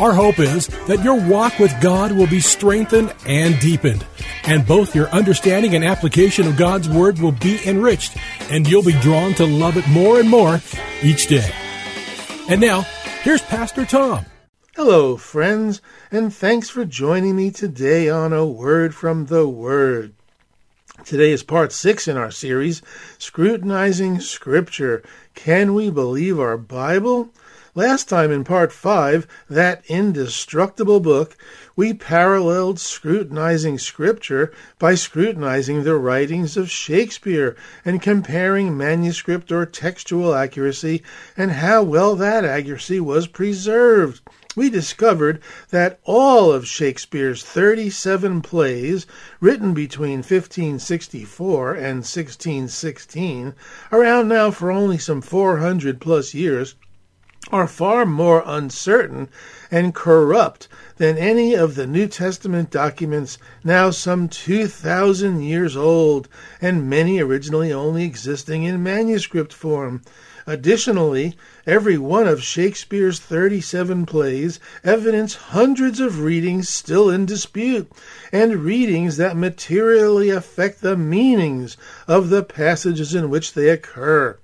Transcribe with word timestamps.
Our 0.00 0.12
hope 0.12 0.38
is 0.38 0.68
that 0.86 1.02
your 1.02 1.20
walk 1.20 1.58
with 1.58 1.74
God 1.80 2.12
will 2.12 2.28
be 2.28 2.38
strengthened 2.38 3.12
and 3.26 3.58
deepened, 3.58 4.06
and 4.44 4.64
both 4.64 4.94
your 4.94 5.08
understanding 5.08 5.74
and 5.74 5.84
application 5.84 6.46
of 6.46 6.56
God's 6.56 6.88
Word 6.88 7.18
will 7.18 7.32
be 7.32 7.58
enriched, 7.66 8.16
and 8.48 8.68
you'll 8.68 8.84
be 8.84 9.00
drawn 9.00 9.34
to 9.34 9.44
love 9.44 9.76
it 9.76 9.88
more 9.88 10.20
and 10.20 10.30
more 10.30 10.60
each 11.02 11.26
day. 11.26 11.50
And 12.48 12.60
now, 12.60 12.82
here's 13.22 13.42
Pastor 13.42 13.84
Tom. 13.84 14.24
Hello, 14.76 15.16
friends, 15.16 15.82
and 16.12 16.32
thanks 16.32 16.70
for 16.70 16.84
joining 16.84 17.34
me 17.34 17.50
today 17.50 18.08
on 18.08 18.32
A 18.32 18.46
Word 18.46 18.94
from 18.94 19.26
the 19.26 19.48
Word. 19.48 20.14
Today 21.04 21.32
is 21.32 21.42
part 21.42 21.72
six 21.72 22.06
in 22.06 22.16
our 22.16 22.30
series, 22.30 22.82
Scrutinizing 23.18 24.20
Scripture. 24.20 25.02
Can 25.34 25.74
we 25.74 25.90
believe 25.90 26.38
our 26.38 26.56
Bible? 26.56 27.30
Last 27.78 28.08
time 28.08 28.32
in 28.32 28.42
part 28.42 28.72
five, 28.72 29.24
that 29.48 29.84
indestructible 29.86 30.98
book, 30.98 31.36
we 31.76 31.94
paralleled 31.94 32.80
scrutinizing 32.80 33.78
scripture 33.78 34.50
by 34.80 34.96
scrutinizing 34.96 35.84
the 35.84 35.94
writings 35.94 36.56
of 36.56 36.72
Shakespeare 36.72 37.54
and 37.84 38.02
comparing 38.02 38.76
manuscript 38.76 39.52
or 39.52 39.64
textual 39.64 40.34
accuracy 40.34 41.04
and 41.36 41.52
how 41.52 41.84
well 41.84 42.16
that 42.16 42.44
accuracy 42.44 42.98
was 42.98 43.28
preserved. 43.28 44.22
We 44.56 44.70
discovered 44.70 45.40
that 45.70 46.00
all 46.02 46.50
of 46.50 46.66
Shakespeare's 46.66 47.44
37 47.44 48.42
plays, 48.42 49.06
written 49.38 49.72
between 49.72 50.24
1564 50.24 51.74
and 51.74 51.98
1616, 51.98 53.54
around 53.92 54.26
now 54.26 54.50
for 54.50 54.72
only 54.72 54.98
some 54.98 55.20
400 55.20 56.00
plus 56.00 56.34
years, 56.34 56.74
are 57.50 57.66
far 57.66 58.04
more 58.04 58.42
uncertain 58.44 59.28
and 59.70 59.94
corrupt 59.94 60.68
than 60.96 61.16
any 61.16 61.54
of 61.54 61.74
the 61.74 61.86
New 61.86 62.06
Testament 62.06 62.70
documents 62.70 63.38
now 63.64 63.90
some 63.90 64.28
2,000 64.28 65.40
years 65.42 65.76
old, 65.76 66.28
and 66.60 66.90
many 66.90 67.20
originally 67.20 67.72
only 67.72 68.04
existing 68.04 68.64
in 68.64 68.82
manuscript 68.82 69.52
form. 69.52 70.02
Additionally, 70.46 71.36
every 71.66 71.98
one 71.98 72.26
of 72.26 72.42
Shakespeare's 72.42 73.18
37 73.18 74.06
plays 74.06 74.58
evidence 74.82 75.34
hundreds 75.34 76.00
of 76.00 76.20
readings 76.20 76.70
still 76.70 77.10
in 77.10 77.26
dispute, 77.26 77.92
and 78.32 78.64
readings 78.64 79.18
that 79.18 79.36
materially 79.36 80.30
affect 80.30 80.80
the 80.80 80.96
meanings 80.96 81.76
of 82.06 82.30
the 82.30 82.42
passages 82.42 83.14
in 83.14 83.28
which 83.28 83.52
they 83.52 83.68
occur. 83.68 84.38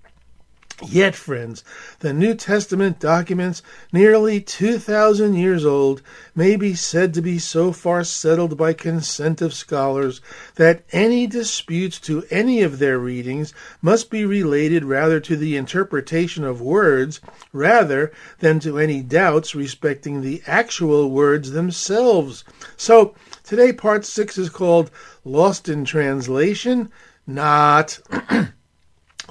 Yet, 0.82 1.14
friends, 1.14 1.62
the 2.00 2.12
New 2.12 2.34
Testament 2.34 2.98
documents, 2.98 3.62
nearly 3.92 4.40
2,000 4.40 5.34
years 5.34 5.64
old, 5.64 6.02
may 6.34 6.56
be 6.56 6.74
said 6.74 7.14
to 7.14 7.22
be 7.22 7.38
so 7.38 7.70
far 7.70 8.02
settled 8.02 8.56
by 8.56 8.72
consent 8.72 9.40
of 9.40 9.54
scholars 9.54 10.20
that 10.56 10.82
any 10.90 11.28
disputes 11.28 12.00
to 12.00 12.24
any 12.28 12.60
of 12.60 12.80
their 12.80 12.98
readings 12.98 13.54
must 13.80 14.10
be 14.10 14.24
related 14.24 14.84
rather 14.84 15.20
to 15.20 15.36
the 15.36 15.56
interpretation 15.56 16.42
of 16.42 16.60
words 16.60 17.20
rather 17.52 18.10
than 18.40 18.58
to 18.58 18.76
any 18.76 19.00
doubts 19.00 19.54
respecting 19.54 20.22
the 20.22 20.42
actual 20.44 21.08
words 21.08 21.52
themselves. 21.52 22.42
So, 22.76 23.14
today 23.44 23.72
part 23.72 24.04
6 24.04 24.38
is 24.38 24.50
called 24.50 24.90
Lost 25.24 25.68
in 25.68 25.84
Translation, 25.84 26.90
not 27.28 28.00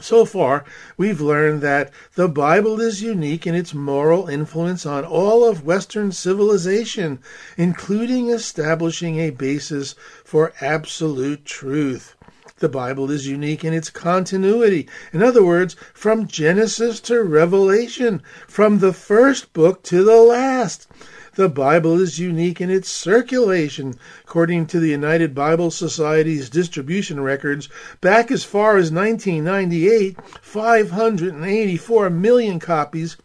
So 0.02 0.26
far, 0.26 0.66
we've 0.98 1.22
learned 1.22 1.62
that 1.62 1.92
the 2.16 2.28
Bible 2.28 2.82
is 2.82 3.04
unique 3.04 3.46
in 3.46 3.54
its 3.54 3.74
moral 3.74 4.28
influence 4.28 4.86
on 4.86 5.06
all 5.06 5.46
of 5.46 5.66
Western 5.66 6.12
civilization, 6.12 7.20
including 7.58 8.30
establishing 8.30 9.20
a 9.20 9.30
basis 9.30 9.94
for 10.24 10.54
absolute 10.60 11.46
truth. 11.46 12.16
The 12.58 12.70
Bible 12.70 13.12
is 13.12 13.28
unique 13.28 13.64
in 13.64 13.74
its 13.74 13.90
continuity. 13.90 14.88
In 15.12 15.22
other 15.22 15.44
words, 15.44 15.76
from 15.94 16.28
Genesis 16.28 17.00
to 17.02 17.22
Revelation, 17.22 18.24
from 18.48 18.80
the 18.80 18.94
first 18.94 19.54
book 19.54 19.84
to 19.84 20.04
the 20.04 20.22
last. 20.22 20.88
The 21.36 21.50
Bible 21.50 22.00
is 22.00 22.20
unique 22.20 22.62
in 22.62 22.70
its 22.70 22.90
circulation, 22.90 23.96
according 24.24 24.68
to 24.68 24.80
the 24.80 24.90
United 24.90 25.34
Bible 25.34 25.72
Society's 25.72 26.48
distribution 26.48 27.22
records. 27.22 27.70
Back 28.02 28.30
as 28.30 28.44
far 28.44 28.78
as 28.78 28.92
1998, 28.92 30.16
584 30.44 32.10
million 32.12 32.60
copies 32.60 33.18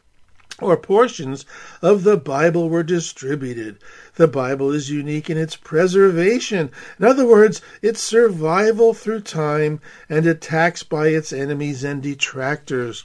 or 0.59 0.79
portions 0.79 1.45
of 1.83 2.03
the 2.03 2.17
Bible 2.17 2.71
were 2.71 2.83
distributed. 2.83 3.77
The 4.15 4.27
Bible 4.27 4.73
is 4.73 4.91
unique 4.91 5.29
in 5.29 5.37
its 5.37 5.55
preservation. 5.55 6.71
In 6.99 7.05
other 7.05 7.27
words, 7.27 7.61
its 7.83 8.01
survival 8.01 8.95
through 8.95 9.21
time 9.21 9.81
and 10.09 10.27
attacks 10.27 10.83
by 10.83 11.09
its 11.09 11.31
enemies 11.31 11.85
and 11.85 12.03
detractors. 12.03 13.05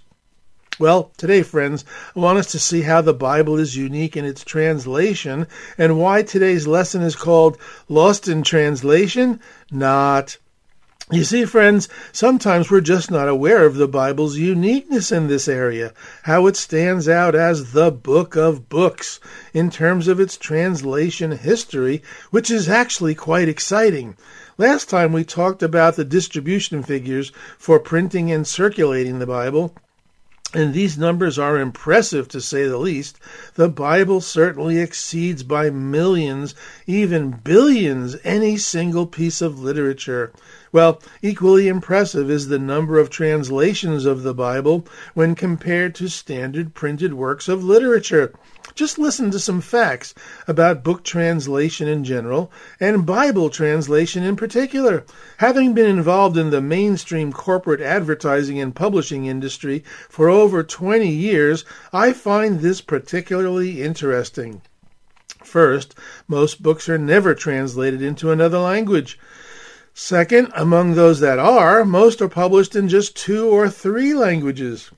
Well, 0.79 1.11
today, 1.17 1.43
friends, 1.43 1.85
I 2.15 2.19
want 2.19 2.39
us 2.39 2.51
to 2.51 2.59
see 2.59 2.81
how 2.81 3.01
the 3.01 3.13
Bible 3.13 3.57
is 3.57 3.77
unique 3.77 4.17
in 4.17 4.25
its 4.25 4.43
translation 4.43 5.45
and 5.77 5.99
why 5.99 6.23
today's 6.23 6.65
lesson 6.65 7.03
is 7.03 7.15
called 7.15 7.59
Lost 7.87 8.27
in 8.27 8.41
Translation, 8.41 9.39
not. 9.69 10.37
You 11.11 11.25
see, 11.25 11.45
friends, 11.45 11.89
sometimes 12.11 12.71
we're 12.71 12.81
just 12.81 13.11
not 13.11 13.27
aware 13.27 13.67
of 13.67 13.75
the 13.75 13.87
Bible's 13.87 14.37
uniqueness 14.37 15.11
in 15.11 15.27
this 15.27 15.47
area, 15.47 15.93
how 16.23 16.47
it 16.47 16.55
stands 16.55 17.07
out 17.07 17.35
as 17.35 17.73
the 17.73 17.91
book 17.91 18.35
of 18.35 18.67
books 18.67 19.19
in 19.53 19.69
terms 19.69 20.07
of 20.07 20.19
its 20.19 20.37
translation 20.37 21.33
history, 21.33 22.01
which 22.31 22.49
is 22.49 22.67
actually 22.67 23.13
quite 23.13 23.47
exciting. 23.47 24.17
Last 24.57 24.89
time 24.89 25.13
we 25.13 25.23
talked 25.23 25.61
about 25.61 25.97
the 25.97 26.05
distribution 26.05 26.81
figures 26.81 27.31
for 27.59 27.79
printing 27.79 28.31
and 28.31 28.47
circulating 28.47 29.19
the 29.19 29.27
Bible. 29.27 29.75
And 30.55 30.71
these 30.71 30.99
numbers 30.99 31.39
are 31.39 31.57
impressive 31.57 32.27
to 32.27 32.39
say 32.39 32.67
the 32.67 32.77
least. 32.77 33.19
The 33.55 33.69
Bible 33.69 34.21
certainly 34.21 34.77
exceeds 34.77 35.41
by 35.41 35.71
millions, 35.71 36.53
even 36.85 37.31
billions, 37.43 38.17
any 38.23 38.57
single 38.57 39.07
piece 39.07 39.41
of 39.41 39.59
literature. 39.59 40.31
Well, 40.71 41.01
equally 41.23 41.67
impressive 41.67 42.29
is 42.29 42.49
the 42.49 42.59
number 42.59 42.99
of 42.99 43.09
translations 43.09 44.05
of 44.05 44.21
the 44.21 44.35
Bible 44.35 44.85
when 45.15 45.33
compared 45.33 45.95
to 45.95 46.07
standard 46.07 46.75
printed 46.75 47.15
works 47.15 47.47
of 47.47 47.63
literature. 47.63 48.31
Just 48.75 48.97
listen 48.97 49.29
to 49.31 49.39
some 49.39 49.61
facts 49.61 50.15
about 50.47 50.83
book 50.83 51.03
translation 51.03 51.87
in 51.87 52.03
general 52.03 52.51
and 52.79 53.05
Bible 53.05 53.49
translation 53.51 54.23
in 54.23 54.35
particular. 54.35 55.05
Having 55.37 55.73
been 55.73 55.85
involved 55.85 56.37
in 56.37 56.49
the 56.49 56.61
mainstream 56.61 57.31
corporate 57.31 57.81
advertising 57.81 58.59
and 58.59 58.75
publishing 58.75 59.25
industry 59.25 59.83
for 60.09 60.27
over 60.27 60.63
20 60.63 61.07
years, 61.07 61.65
I 61.91 62.13
find 62.13 62.61
this 62.61 62.81
particularly 62.81 63.83
interesting. 63.83 64.61
First, 65.43 65.93
most 66.27 66.63
books 66.63 66.89
are 66.89 66.97
never 66.97 67.35
translated 67.35 68.01
into 68.01 68.31
another 68.31 68.57
language. 68.57 69.19
Second, 69.93 70.51
among 70.55 70.95
those 70.95 71.19
that 71.19 71.37
are, 71.37 71.85
most 71.85 72.21
are 72.23 72.29
published 72.29 72.75
in 72.75 72.89
just 72.89 73.15
two 73.15 73.47
or 73.47 73.69
three 73.69 74.15
languages. 74.15 74.89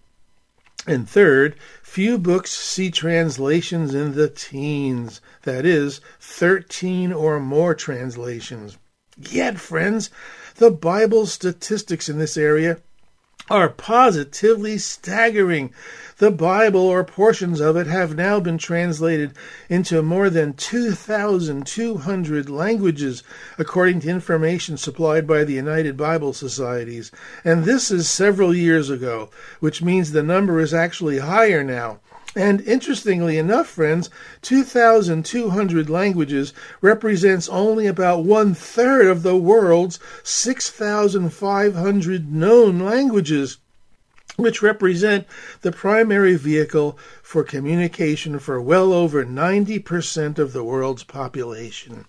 And 0.88 1.10
third, 1.10 1.56
few 1.96 2.18
books 2.18 2.52
see 2.52 2.92
translations 2.92 3.96
in 3.96 4.16
the 4.16 4.28
teens, 4.28 5.22
that 5.44 5.66
is, 5.66 6.02
13 6.20 7.14
or 7.14 7.40
more 7.40 7.74
translations. 7.74 8.78
Yet, 9.18 9.62
friends, 9.62 10.10
the 10.56 10.72
Bible's 10.72 11.32
statistics 11.32 12.10
in 12.10 12.18
this 12.18 12.36
area 12.36 12.80
are 13.50 13.70
positively 13.70 14.78
staggering. 14.78 15.72
The 16.18 16.32
Bible, 16.32 16.82
or 16.82 17.04
portions 17.04 17.60
of 17.60 17.76
it, 17.76 17.88
have 17.88 18.16
now 18.16 18.40
been 18.40 18.58
translated 18.58 19.34
into 19.70 20.02
more 20.02 20.30
than 20.30 20.54
2,200 20.54 22.50
languages, 22.50 23.24
according 23.58 24.00
to 24.02 24.10
information 24.10 24.78
supplied 24.78 25.28
by 25.28 25.44
the 25.44 25.54
United 25.54 25.98
Bible 25.98 26.34
Societies. 26.34 27.12
And 27.44 27.66
this 27.66 27.92
is 27.92 28.10
several 28.10 28.56
years 28.56 28.90
ago, 28.90 29.30
which 29.60 29.84
means 29.84 30.12
the 30.12 30.24
number 30.24 30.60
is 30.60 30.74
actually 30.74 31.20
higher 31.20 31.64
now. 31.64 32.00
And 32.36 32.62
interestingly 32.62 33.38
enough, 33.38 33.68
friends, 33.68 34.10
2,200 34.42 35.90
languages 35.90 36.54
represents 36.82 37.48
only 37.48 37.88
about 37.88 38.26
one 38.26 38.54
third 38.54 39.08
of 39.08 39.24
the 39.24 39.38
world's 39.38 40.00
6,500 40.24 42.34
known 42.34 42.80
languages, 42.80 43.60
which 44.36 44.62
represent 44.62 45.26
the 45.62 45.72
primary 45.72 46.36
vehicle 46.36 47.00
for 47.24 47.46
communication 47.46 48.40
for 48.40 48.62
well 48.62 48.92
over 48.92 49.24
90% 49.24 50.38
of 50.38 50.52
the 50.52 50.64
world's 50.64 51.06
population. 51.06 52.04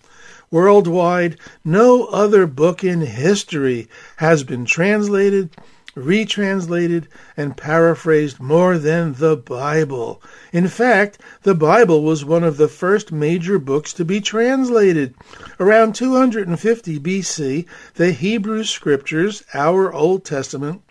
Worldwide, 0.51 1.37
no 1.63 2.07
other 2.07 2.45
book 2.45 2.83
in 2.83 2.99
history 2.99 3.87
has 4.17 4.43
been 4.43 4.65
translated 4.65 5.55
retranslated, 5.97 7.07
and 7.35 7.57
paraphrased 7.57 8.39
more 8.39 8.77
than 8.77 9.13
the 9.13 9.35
Bible. 9.35 10.21
In 10.53 10.67
fact, 10.67 11.17
the 11.43 11.55
Bible 11.55 12.03
was 12.03 12.23
one 12.23 12.43
of 12.43 12.57
the 12.57 12.67
first 12.67 13.11
major 13.11 13.57
books 13.57 13.91
to 13.93 14.05
be 14.05 14.21
translated. 14.21 15.15
Around 15.59 15.95
250 15.95 16.99
BC, 16.99 17.65
the 17.95 18.11
Hebrew 18.11 18.63
Scriptures, 18.63 19.43
our 19.53 19.91
Old 19.91 20.23
Testament, 20.23 20.81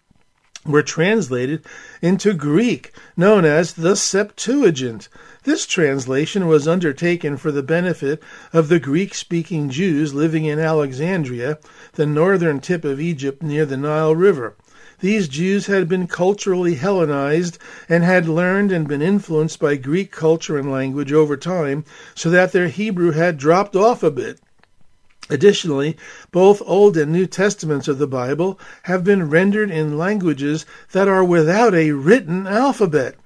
were 0.65 0.83
translated 0.83 1.65
into 2.03 2.35
Greek, 2.35 2.93
known 3.17 3.45
as 3.45 3.75
the 3.75 3.95
Septuagint. 3.95 5.09
This 5.45 5.65
translation 5.67 6.49
was 6.49 6.67
undertaken 6.67 7.37
for 7.37 7.53
the 7.53 7.63
benefit 7.63 8.21
of 8.53 8.69
the 8.69 8.81
Greek 8.81 9.15
speaking 9.15 9.71
Jews 9.71 10.13
living 10.13 10.45
in 10.45 10.59
Alexandria, 10.59 11.59
the 11.93 12.07
northern 12.07 12.59
tip 12.59 12.85
of 12.85 13.01
Egypt 13.01 13.43
near 13.43 13.65
the 13.65 13.77
Nile 13.77 14.17
River. 14.17 14.57
These 15.01 15.29
Jews 15.29 15.67
had 15.67 15.89
been 15.89 16.07
culturally 16.07 16.77
Hellenized 16.77 17.59
and 17.89 18.03
had 18.03 18.29
learned 18.29 18.73
and 18.73 18.89
been 18.89 19.03
influenced 19.03 19.61
by 19.61 19.77
Greek 19.77 20.11
culture 20.11 20.57
and 20.57 20.73
language 20.73 21.13
over 21.13 21.37
time, 21.37 21.85
so 22.15 22.31
that 22.31 22.53
their 22.53 22.69
Hebrew 22.69 23.11
had 23.11 23.37
dropped 23.37 23.77
off 23.77 24.03
a 24.03 24.11
bit. 24.11 24.41
Additionally, 25.29 25.97
both 26.31 26.63
Old 26.65 26.97
and 26.97 27.13
New 27.13 27.27
Testaments 27.27 27.89
of 27.89 27.99
the 27.99 28.07
Bible 28.07 28.59
have 28.85 29.03
been 29.05 29.29
rendered 29.29 29.71
in 29.71 29.99
languages 29.99 30.65
that 30.93 31.09
are 31.09 31.25
without 31.25 31.75
a 31.75 31.91
written 31.93 32.47
alphabet. 32.47 33.17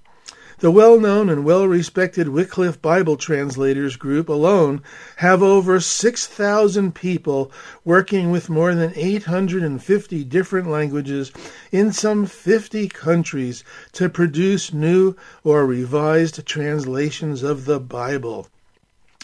The 0.60 0.70
well 0.70 1.00
known 1.00 1.30
and 1.30 1.42
well 1.42 1.66
respected 1.66 2.28
Wycliffe 2.28 2.82
Bible 2.82 3.16
Translators 3.16 3.96
Group 3.96 4.28
alone 4.28 4.82
have 5.16 5.42
over 5.42 5.80
6,000 5.80 6.94
people 6.94 7.50
working 7.82 8.30
with 8.30 8.50
more 8.50 8.74
than 8.74 8.92
850 8.94 10.22
different 10.24 10.68
languages 10.68 11.32
in 11.72 11.92
some 11.92 12.26
50 12.26 12.88
countries 12.88 13.64
to 13.92 14.10
produce 14.10 14.70
new 14.70 15.16
or 15.44 15.64
revised 15.64 16.44
translations 16.44 17.42
of 17.42 17.64
the 17.64 17.80
Bible. 17.80 18.46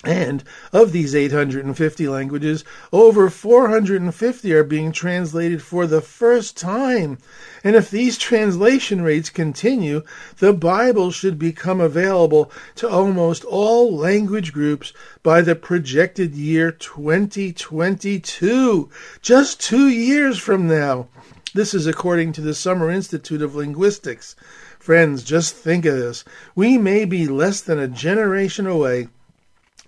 And 0.05 0.45
of 0.75 0.93
these 0.93 1.15
850 1.15 2.07
languages, 2.07 2.65
over 2.93 3.31
450 3.31 4.53
are 4.53 4.63
being 4.63 4.93
translated 4.93 5.63
for 5.63 5.87
the 5.87 6.03
first 6.03 6.55
time. 6.57 7.17
And 7.65 7.75
if 7.75 7.91
these 7.91 8.19
translation 8.19 9.01
rates 9.01 9.31
continue, 9.31 10.03
the 10.37 10.53
Bible 10.53 11.11
should 11.11 11.39
become 11.39 11.81
available 11.81 12.53
to 12.77 12.87
almost 12.89 13.43
all 13.45 13.97
language 13.97 14.53
groups 14.53 14.93
by 15.23 15.41
the 15.41 15.57
projected 15.57 16.35
year 16.35 16.71
2022, 16.71 18.91
just 19.23 19.61
two 19.61 19.89
years 19.89 20.39
from 20.39 20.69
now. 20.69 21.09
This 21.55 21.73
is 21.73 21.87
according 21.87 22.33
to 22.35 22.43
the 22.43 22.55
Summer 22.55 22.91
Institute 22.91 23.41
of 23.41 23.57
Linguistics. 23.57 24.37
Friends, 24.79 25.25
just 25.25 25.55
think 25.55 25.87
of 25.87 25.97
this. 25.97 26.23
We 26.55 26.77
may 26.77 27.07
be 27.07 27.27
less 27.27 27.63
than 27.63 27.79
a 27.79 27.89
generation 27.89 28.67
away 28.67 29.09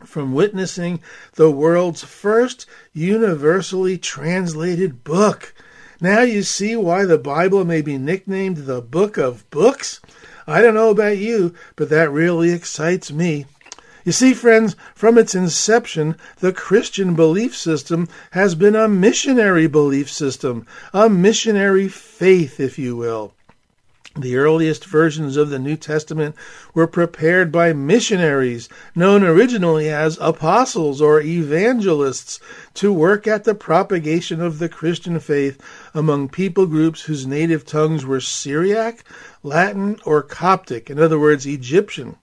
from 0.05 0.33
witnessing 0.33 1.01
the 1.35 1.51
world's 1.51 2.05
first 2.05 2.67
universally 2.93 3.99
translated 3.99 5.05
book. 5.05 5.55
Now 6.01 6.21
you 6.21 6.43
see 6.43 6.77
why 6.77 7.05
the 7.05 7.19
Bible 7.19 7.65
may 7.65 7.83
be 7.83 7.99
nicknamed 7.99 8.59
the 8.59 8.81
Book 8.81 9.17
of 9.17 9.49
Books? 9.51 10.01
I 10.47 10.63
don't 10.63 10.75
know 10.75 10.91
about 10.91 11.19
you, 11.19 11.55
but 11.77 11.89
that 11.91 12.11
really 12.11 12.51
excites 12.51 13.13
me. 13.13 13.47
You 14.05 14.13
see, 14.13 14.33
friends, 14.33 14.77
from 14.95 15.19
its 15.19 15.35
inception, 15.35 16.17
the 16.39 16.53
Christian 16.53 17.15
belief 17.15 17.57
system 17.57 18.09
has 18.31 18.55
been 18.55 18.75
a 18.75 18.89
missionary 18.89 19.67
belief 19.67 20.11
system, 20.11 20.67
a 20.95 21.11
missionary 21.11 21.89
faith, 21.89 22.59
if 22.59 22.79
you 22.79 22.97
will. 22.97 23.35
The 24.21 24.37
earliest 24.37 24.85
versions 24.85 25.37
of 25.37 25.49
the 25.49 25.61
New 25.61 25.77
Testament 25.77 26.35
were 26.75 26.89
prepared 26.89 27.53
by 27.53 27.73
missionaries, 27.73 28.69
known 28.93 29.23
originally 29.23 29.89
as 29.89 30.19
apostles 30.21 31.01
or 31.01 31.21
evangelists, 31.21 32.41
to 32.75 32.93
work 32.93 33.29
at 33.29 33.45
the 33.45 33.55
propagation 33.55 34.41
of 34.41 34.59
the 34.59 34.69
Christian 34.69 35.21
faith 35.21 35.63
among 35.95 36.31
people 36.31 36.67
groups 36.67 37.03
whose 37.03 37.29
native 37.29 37.65
tongues 37.65 38.05
were 38.05 38.21
Syriac, 38.21 39.05
Latin, 39.45 40.01
or 40.05 40.25
Coptic, 40.25 40.91
in 40.91 40.99
other 40.99 41.21
words, 41.21 41.47
Egyptian. 41.47 42.17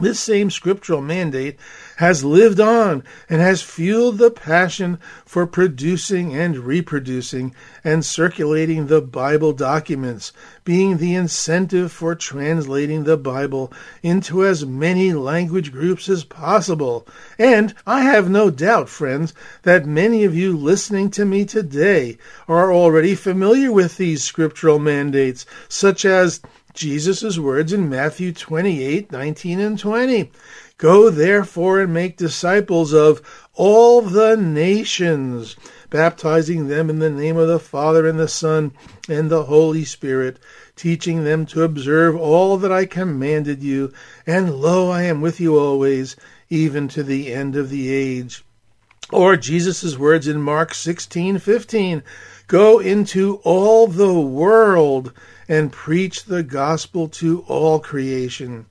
This 0.00 0.18
same 0.18 0.50
scriptural 0.50 1.00
mandate 1.00 1.56
has 1.98 2.24
lived 2.24 2.58
on 2.58 3.04
and 3.30 3.40
has 3.40 3.62
fueled 3.62 4.18
the 4.18 4.32
passion 4.32 4.98
for 5.24 5.46
producing 5.46 6.34
and 6.34 6.58
reproducing 6.58 7.54
and 7.84 8.04
circulating 8.04 8.88
the 8.88 9.00
Bible 9.00 9.52
documents, 9.52 10.32
being 10.64 10.96
the 10.96 11.14
incentive 11.14 11.92
for 11.92 12.16
translating 12.16 13.04
the 13.04 13.16
Bible 13.16 13.72
into 14.02 14.44
as 14.44 14.66
many 14.66 15.12
language 15.12 15.70
groups 15.70 16.08
as 16.08 16.24
possible. 16.24 17.06
And 17.38 17.72
I 17.86 18.00
have 18.00 18.28
no 18.28 18.50
doubt, 18.50 18.88
friends, 18.88 19.32
that 19.62 19.86
many 19.86 20.24
of 20.24 20.34
you 20.34 20.56
listening 20.56 21.08
to 21.12 21.24
me 21.24 21.44
today 21.44 22.18
are 22.48 22.72
already 22.72 23.14
familiar 23.14 23.70
with 23.70 23.96
these 23.96 24.24
scriptural 24.24 24.80
mandates, 24.80 25.46
such 25.68 26.04
as 26.04 26.40
Jesus' 26.74 27.38
words 27.38 27.72
in 27.72 27.88
Matthew 27.88 28.32
28 28.32 29.10
19 29.10 29.60
and 29.60 29.78
20. 29.78 30.30
Go 30.76 31.08
therefore 31.08 31.80
and 31.80 31.94
make 31.94 32.16
disciples 32.16 32.92
of 32.92 33.22
all 33.54 34.02
the 34.02 34.36
nations, 34.36 35.54
baptizing 35.88 36.66
them 36.66 36.90
in 36.90 36.98
the 36.98 37.10
name 37.10 37.36
of 37.36 37.46
the 37.46 37.60
Father 37.60 38.08
and 38.08 38.18
the 38.18 38.26
Son 38.26 38.72
and 39.08 39.30
the 39.30 39.44
Holy 39.44 39.84
Spirit, 39.84 40.40
teaching 40.74 41.22
them 41.22 41.46
to 41.46 41.62
observe 41.62 42.16
all 42.16 42.56
that 42.58 42.72
I 42.72 42.86
commanded 42.86 43.62
you. 43.62 43.92
And 44.26 44.56
lo, 44.56 44.90
I 44.90 45.02
am 45.02 45.20
with 45.20 45.40
you 45.40 45.56
always, 45.56 46.16
even 46.50 46.88
to 46.88 47.04
the 47.04 47.32
end 47.32 47.54
of 47.54 47.70
the 47.70 47.88
age. 47.94 48.44
Or 49.12 49.36
Jesus' 49.36 49.96
words 49.96 50.26
in 50.26 50.42
Mark 50.42 50.74
16 50.74 51.38
15. 51.38 52.02
Go 52.46 52.78
into 52.78 53.36
all 53.44 53.86
the 53.86 54.20
world 54.20 55.12
and 55.48 55.72
preach 55.72 56.24
the 56.24 56.42
gospel 56.42 57.08
to 57.08 57.40
all 57.48 57.80
creation. 57.80 58.66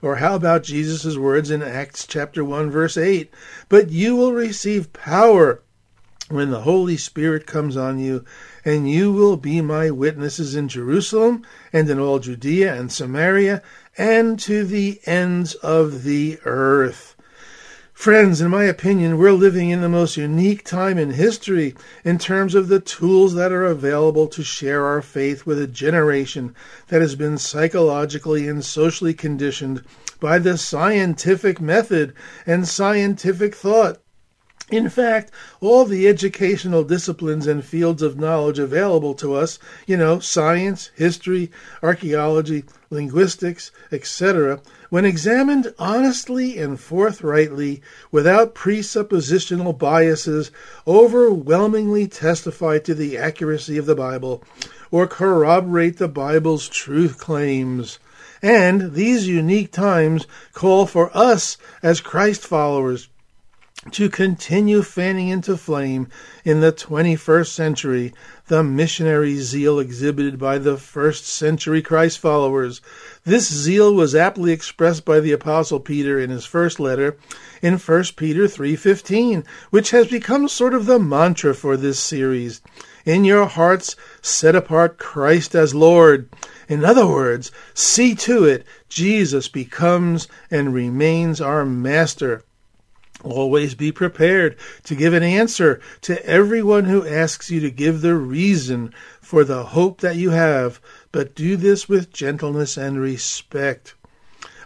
Or 0.00 0.16
how 0.16 0.34
about 0.34 0.64
Jesus' 0.64 1.16
words 1.16 1.50
in 1.50 1.62
Acts 1.62 2.06
chapter 2.06 2.44
1 2.44 2.70
verse 2.70 2.96
8? 2.96 3.32
But 3.68 3.90
you 3.90 4.16
will 4.16 4.32
receive 4.32 4.92
power 4.92 5.62
when 6.28 6.50
the 6.50 6.62
Holy 6.62 6.96
Spirit 6.96 7.46
comes 7.46 7.76
on 7.76 7.98
you, 7.98 8.24
and 8.64 8.90
you 8.90 9.12
will 9.12 9.36
be 9.36 9.60
my 9.60 9.90
witnesses 9.90 10.56
in 10.56 10.68
Jerusalem 10.68 11.44
and 11.72 11.88
in 11.88 12.00
all 12.00 12.18
Judea 12.18 12.74
and 12.74 12.90
Samaria 12.90 13.62
and 13.96 14.38
to 14.40 14.64
the 14.64 15.00
ends 15.04 15.54
of 15.54 16.04
the 16.04 16.38
earth. 16.44 17.11
Friends, 18.02 18.40
in 18.40 18.50
my 18.50 18.64
opinion, 18.64 19.16
we're 19.16 19.30
living 19.30 19.70
in 19.70 19.80
the 19.80 19.88
most 19.88 20.16
unique 20.16 20.64
time 20.64 20.98
in 20.98 21.12
history 21.12 21.76
in 22.02 22.18
terms 22.18 22.56
of 22.56 22.66
the 22.66 22.80
tools 22.80 23.34
that 23.34 23.52
are 23.52 23.64
available 23.64 24.26
to 24.26 24.42
share 24.42 24.84
our 24.84 25.00
faith 25.00 25.46
with 25.46 25.56
a 25.56 25.68
generation 25.68 26.52
that 26.88 27.00
has 27.00 27.14
been 27.14 27.38
psychologically 27.38 28.48
and 28.48 28.64
socially 28.64 29.14
conditioned 29.14 29.84
by 30.18 30.40
the 30.40 30.58
scientific 30.58 31.60
method 31.60 32.12
and 32.44 32.66
scientific 32.66 33.54
thought. 33.54 34.01
In 34.72 34.88
fact, 34.88 35.30
all 35.60 35.84
the 35.84 36.08
educational 36.08 36.82
disciplines 36.82 37.46
and 37.46 37.62
fields 37.62 38.00
of 38.00 38.18
knowledge 38.18 38.58
available 38.58 39.12
to 39.16 39.34
us, 39.34 39.58
you 39.86 39.98
know, 39.98 40.18
science, 40.18 40.90
history, 40.96 41.50
archaeology, 41.82 42.64
linguistics, 42.88 43.70
etc., 43.92 44.62
when 44.88 45.04
examined 45.04 45.74
honestly 45.78 46.56
and 46.56 46.80
forthrightly, 46.80 47.82
without 48.10 48.54
presuppositional 48.54 49.76
biases, 49.76 50.50
overwhelmingly 50.86 52.06
testify 52.06 52.78
to 52.78 52.94
the 52.94 53.18
accuracy 53.18 53.76
of 53.76 53.84
the 53.84 53.94
Bible 53.94 54.42
or 54.90 55.06
corroborate 55.06 55.98
the 55.98 56.08
Bible's 56.08 56.66
truth 56.66 57.18
claims. 57.18 57.98
And 58.40 58.94
these 58.94 59.28
unique 59.28 59.70
times 59.70 60.26
call 60.54 60.86
for 60.86 61.14
us 61.14 61.58
as 61.82 62.00
Christ 62.00 62.40
followers 62.40 63.08
to 63.90 64.08
continue 64.08 64.80
fanning 64.80 65.28
into 65.28 65.56
flame 65.56 66.06
in 66.44 66.60
the 66.60 66.72
21st 66.72 67.48
century 67.48 68.14
the 68.46 68.62
missionary 68.62 69.36
zeal 69.36 69.80
exhibited 69.80 70.38
by 70.38 70.56
the 70.56 70.76
first 70.76 71.26
century 71.26 71.82
Christ 71.82 72.20
followers. 72.20 72.80
This 73.24 73.52
zeal 73.52 73.92
was 73.92 74.14
aptly 74.14 74.52
expressed 74.52 75.04
by 75.04 75.18
the 75.18 75.32
apostle 75.32 75.80
Peter 75.80 76.20
in 76.20 76.30
his 76.30 76.44
first 76.44 76.78
letter 76.78 77.16
in 77.60 77.76
1 77.76 78.16
Peter 78.16 78.46
3:15, 78.46 79.42
which 79.70 79.90
has 79.90 80.06
become 80.06 80.48
sort 80.48 80.74
of 80.74 80.86
the 80.86 81.00
mantra 81.00 81.52
for 81.52 81.76
this 81.76 81.98
series. 81.98 82.60
In 83.04 83.24
your 83.24 83.46
hearts 83.46 83.96
set 84.20 84.54
apart 84.54 84.96
Christ 84.98 85.56
as 85.56 85.74
Lord. 85.74 86.28
In 86.68 86.84
other 86.84 87.06
words, 87.06 87.50
see 87.74 88.14
to 88.14 88.44
it 88.44 88.64
Jesus 88.88 89.48
becomes 89.48 90.28
and 90.52 90.72
remains 90.72 91.40
our 91.40 91.64
master. 91.64 92.44
Always 93.24 93.74
be 93.74 93.92
prepared 93.92 94.56
to 94.84 94.96
give 94.96 95.14
an 95.14 95.22
answer 95.22 95.80
to 96.02 96.24
everyone 96.26 96.86
who 96.86 97.06
asks 97.06 97.50
you 97.50 97.60
to 97.60 97.70
give 97.70 98.00
the 98.00 98.16
reason 98.16 98.92
for 99.20 99.44
the 99.44 99.64
hope 99.66 100.00
that 100.00 100.16
you 100.16 100.30
have, 100.30 100.80
but 101.12 101.34
do 101.34 101.56
this 101.56 101.88
with 101.88 102.12
gentleness 102.12 102.76
and 102.76 103.00
respect. 103.00 103.94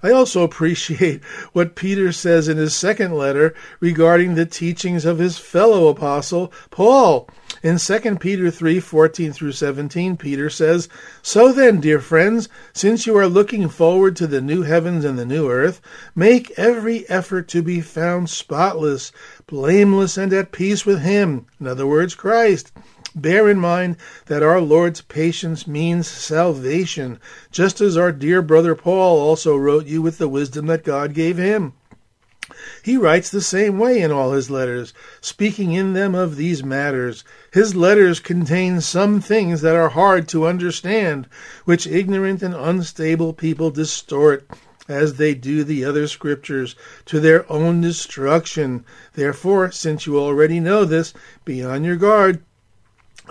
I 0.03 0.11
also 0.11 0.43
appreciate 0.43 1.25
what 1.53 1.75
Peter 1.75 2.13
says 2.13 2.49
in 2.49 2.57
his 2.57 2.75
second 2.75 3.15
letter 3.15 3.55
regarding 3.81 4.35
the 4.35 4.47
teachings 4.47 5.05
of 5.05 5.19
his 5.19 5.39
fellow 5.39 5.89
apostle, 5.89 6.53
Paul. 6.71 7.29
In 7.67 7.79
2 7.79 8.19
Peter 8.19 8.49
3 8.49 8.79
14 8.79 9.33
through 9.33 9.51
17, 9.51 10.17
Peter 10.17 10.49
says, 10.49 10.89
So 11.21 11.53
then, 11.53 11.81
dear 11.81 11.99
friends, 11.99 12.49
since 12.73 13.09
you 13.09 13.19
are 13.19 13.27
looking 13.27 13.69
forward 13.69 14.15
to 14.17 14.29
the 14.29 14.41
new 14.41 14.63
heavens 14.63 15.05
and 15.05 15.19
the 15.19 15.27
new 15.27 15.51
earth, 15.51 15.81
make 16.15 16.57
every 16.57 17.11
effort 17.11 17.49
to 17.49 17.63
be 17.63 17.81
found 17.81 18.31
spotless, 18.31 19.11
blameless, 19.49 20.17
and 20.17 20.33
at 20.33 20.53
peace 20.53 20.87
with 20.87 21.01
Him. 21.01 21.47
In 21.59 21.67
other 21.67 21.89
words, 21.89 22.15
Christ. 22.15 22.71
Bear 23.17 23.49
in 23.49 23.59
mind 23.59 23.97
that 24.27 24.45
our 24.45 24.61
Lord's 24.61 25.01
patience 25.01 25.67
means 25.67 26.07
salvation, 26.07 27.19
just 27.51 27.81
as 27.81 27.97
our 27.97 28.13
dear 28.13 28.43
brother 28.43 28.77
Paul 28.77 29.19
also 29.19 29.57
wrote 29.57 29.87
you 29.87 30.03
with 30.03 30.19
the 30.19 30.29
wisdom 30.29 30.67
that 30.67 30.85
God 30.85 31.15
gave 31.15 31.37
him. 31.37 31.73
He 32.87 32.97
writes 32.97 33.31
the 33.31 33.41
same 33.41 33.81
way 33.81 34.01
in 34.01 34.13
all 34.13 34.31
his 34.31 34.49
letters, 34.49 34.95
speaking 35.21 35.73
in 35.73 35.93
them 35.93 36.15
of 36.15 36.37
these 36.37 36.63
matters. 36.63 37.25
His 37.53 37.75
letters 37.75 38.21
contain 38.21 38.81
some 38.81 39.21
things 39.21 39.61
that 39.63 39.75
are 39.75 39.89
hard 39.89 40.29
to 40.29 40.47
understand, 40.47 41.27
which 41.65 41.89
ignorant 41.89 42.45
and 42.45 42.55
unstable 42.55 43.33
people 43.33 43.73
distort, 43.73 44.49
as 44.87 45.15
they 45.15 45.35
do 45.35 45.65
the 45.65 45.85
other 45.85 46.07
scriptures, 46.07 46.77
to 47.07 47.19
their 47.19 47.51
own 47.51 47.81
destruction. 47.81 48.85
Therefore, 49.15 49.73
since 49.73 50.07
you 50.07 50.17
already 50.21 50.61
know 50.61 50.85
this, 50.85 51.13
be 51.45 51.65
on 51.65 51.83
your 51.83 51.97
guard 51.97 52.41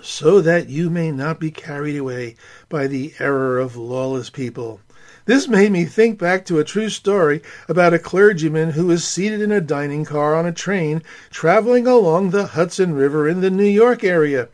so 0.03 0.41
that 0.41 0.67
you 0.67 0.89
may 0.89 1.13
not 1.13 1.39
be 1.39 1.49
carried 1.49 1.95
away 1.95 2.35
by 2.67 2.87
the 2.87 3.13
error 3.19 3.57
of 3.57 3.77
lawless 3.77 4.29
people. 4.29 4.81
This 5.25 5.47
made 5.47 5.71
me 5.71 5.85
think 5.85 6.19
back 6.19 6.45
to 6.45 6.59
a 6.59 6.63
true 6.63 6.89
story 6.89 7.41
about 7.67 7.95
a 7.95 7.99
clergyman 7.99 8.71
who 8.71 8.85
was 8.85 9.03
seated 9.03 9.41
in 9.41 9.51
a 9.51 9.59
dining 9.59 10.05
car 10.05 10.35
on 10.35 10.45
a 10.45 10.51
train 10.51 11.01
traveling 11.31 11.87
along 11.87 12.29
the 12.29 12.45
Hudson 12.47 12.93
River 12.93 13.27
in 13.27 13.41
the 13.41 13.49
New 13.49 13.63
York 13.63 14.03
area. 14.03 14.49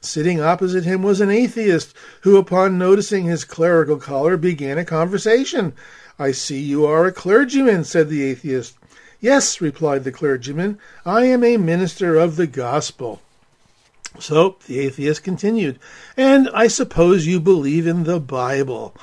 Sitting 0.00 0.40
opposite 0.40 0.84
him 0.84 1.02
was 1.02 1.20
an 1.20 1.30
atheist 1.30 1.94
who, 2.22 2.38
upon 2.38 2.78
noticing 2.78 3.24
his 3.24 3.44
clerical 3.44 3.98
collar, 3.98 4.38
began 4.38 4.78
a 4.78 4.84
conversation. 4.84 5.74
I 6.18 6.32
see 6.32 6.58
you 6.58 6.86
are 6.86 7.04
a 7.04 7.12
clergyman, 7.12 7.84
said 7.84 8.08
the 8.08 8.22
atheist. 8.22 8.78
Yes, 9.20 9.60
replied 9.60 10.04
the 10.04 10.12
clergyman, 10.12 10.78
I 11.04 11.24
am 11.24 11.44
a 11.44 11.58
minister 11.58 12.16
of 12.16 12.36
the 12.36 12.46
gospel. 12.46 13.20
So 14.18 14.56
the 14.66 14.80
atheist 14.80 15.22
continued, 15.22 15.78
And 16.16 16.48
I 16.54 16.68
suppose 16.68 17.26
you 17.26 17.40
believe 17.40 17.86
in 17.86 18.04
the 18.04 18.20
Bible. 18.20 18.94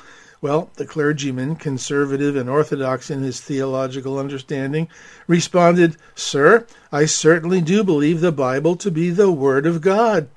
Well, 0.42 0.70
the 0.74 0.86
clergyman, 0.86 1.54
conservative 1.54 2.34
and 2.34 2.50
orthodox 2.50 3.10
in 3.10 3.22
his 3.22 3.40
theological 3.40 4.18
understanding, 4.18 4.88
responded, 5.28 5.96
Sir, 6.16 6.66
I 6.90 7.04
certainly 7.04 7.60
do 7.60 7.84
believe 7.84 8.20
the 8.20 8.32
Bible 8.32 8.74
to 8.78 8.90
be 8.90 9.10
the 9.10 9.30
Word 9.30 9.66
of 9.66 9.80
God. 9.80 10.28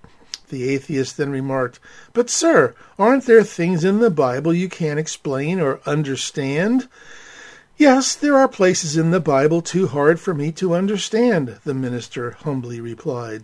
The 0.49 0.69
atheist 0.69 1.17
then 1.17 1.31
remarked, 1.31 1.79
But, 2.13 2.29
sir, 2.29 2.75
aren't 2.99 3.25
there 3.25 3.43
things 3.43 3.83
in 3.83 3.97
the 3.97 4.11
Bible 4.11 4.53
you 4.53 4.69
can't 4.69 4.99
explain 4.99 5.59
or 5.59 5.81
understand? 5.87 6.87
Yes, 7.75 8.13
there 8.13 8.37
are 8.37 8.47
places 8.47 8.95
in 8.95 9.09
the 9.09 9.19
Bible 9.19 9.63
too 9.63 9.87
hard 9.87 10.19
for 10.19 10.35
me 10.35 10.51
to 10.51 10.75
understand, 10.75 11.57
the 11.63 11.73
minister 11.73 12.31
humbly 12.31 12.79
replied 12.79 13.43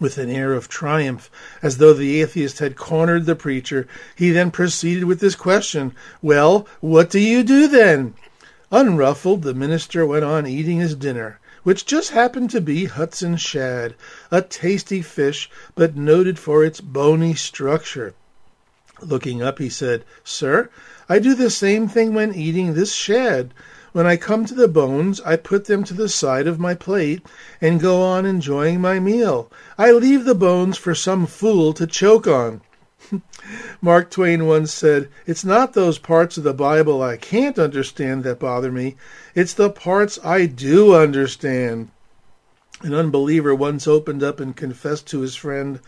with 0.00 0.18
an 0.18 0.30
air 0.30 0.52
of 0.52 0.68
triumph, 0.68 1.30
as 1.62 1.78
though 1.78 1.92
the 1.92 2.20
atheist 2.20 2.58
had 2.58 2.76
cornered 2.76 3.26
the 3.26 3.36
preacher, 3.36 3.86
he 4.14 4.30
then 4.30 4.50
proceeded 4.50 5.04
with 5.04 5.20
this 5.20 5.34
question 5.34 5.94
Well, 6.20 6.66
what 6.80 7.10
do 7.10 7.18
you 7.18 7.42
do 7.42 7.68
then? 7.68 8.14
Unruffled, 8.72 9.42
the 9.42 9.54
minister 9.54 10.04
went 10.04 10.24
on 10.24 10.46
eating 10.46 10.78
his 10.78 10.94
dinner, 10.94 11.38
which 11.62 11.86
just 11.86 12.10
happened 12.10 12.50
to 12.50 12.60
be 12.60 12.84
Hudson 12.84 13.36
shad, 13.36 13.94
a 14.30 14.42
tasty 14.42 15.02
fish, 15.02 15.50
but 15.74 15.96
noted 15.96 16.38
for 16.38 16.64
its 16.64 16.80
bony 16.80 17.34
structure. 17.34 18.14
Looking 19.00 19.42
up, 19.42 19.58
he 19.58 19.68
said, 19.68 20.04
Sir, 20.24 20.70
I 21.08 21.18
do 21.18 21.34
the 21.34 21.50
same 21.50 21.86
thing 21.88 22.14
when 22.14 22.34
eating 22.34 22.74
this 22.74 22.92
shad. 22.92 23.52
When 23.96 24.06
I 24.06 24.18
come 24.18 24.44
to 24.44 24.54
the 24.54 24.68
bones, 24.68 25.22
I 25.22 25.36
put 25.36 25.64
them 25.64 25.82
to 25.84 25.94
the 25.94 26.10
side 26.10 26.46
of 26.46 26.60
my 26.60 26.74
plate 26.74 27.24
and 27.62 27.80
go 27.80 28.02
on 28.02 28.26
enjoying 28.26 28.78
my 28.78 29.00
meal. 29.00 29.50
I 29.78 29.90
leave 29.92 30.26
the 30.26 30.34
bones 30.34 30.76
for 30.76 30.94
some 30.94 31.24
fool 31.24 31.72
to 31.72 31.86
choke 31.86 32.26
on. 32.26 32.60
Mark 33.80 34.10
Twain 34.10 34.44
once 34.44 34.70
said, 34.70 35.08
It's 35.24 35.46
not 35.46 35.72
those 35.72 35.96
parts 35.96 36.36
of 36.36 36.44
the 36.44 36.52
Bible 36.52 37.02
I 37.02 37.16
can't 37.16 37.58
understand 37.58 38.22
that 38.24 38.38
bother 38.38 38.70
me, 38.70 38.96
it's 39.34 39.54
the 39.54 39.70
parts 39.70 40.18
I 40.22 40.44
do 40.44 40.94
understand. 40.94 41.88
An 42.82 42.92
unbeliever 42.92 43.54
once 43.54 43.88
opened 43.88 44.22
up 44.22 44.40
and 44.40 44.54
confessed 44.54 45.06
to 45.06 45.20
his 45.20 45.36
friend, 45.36 45.80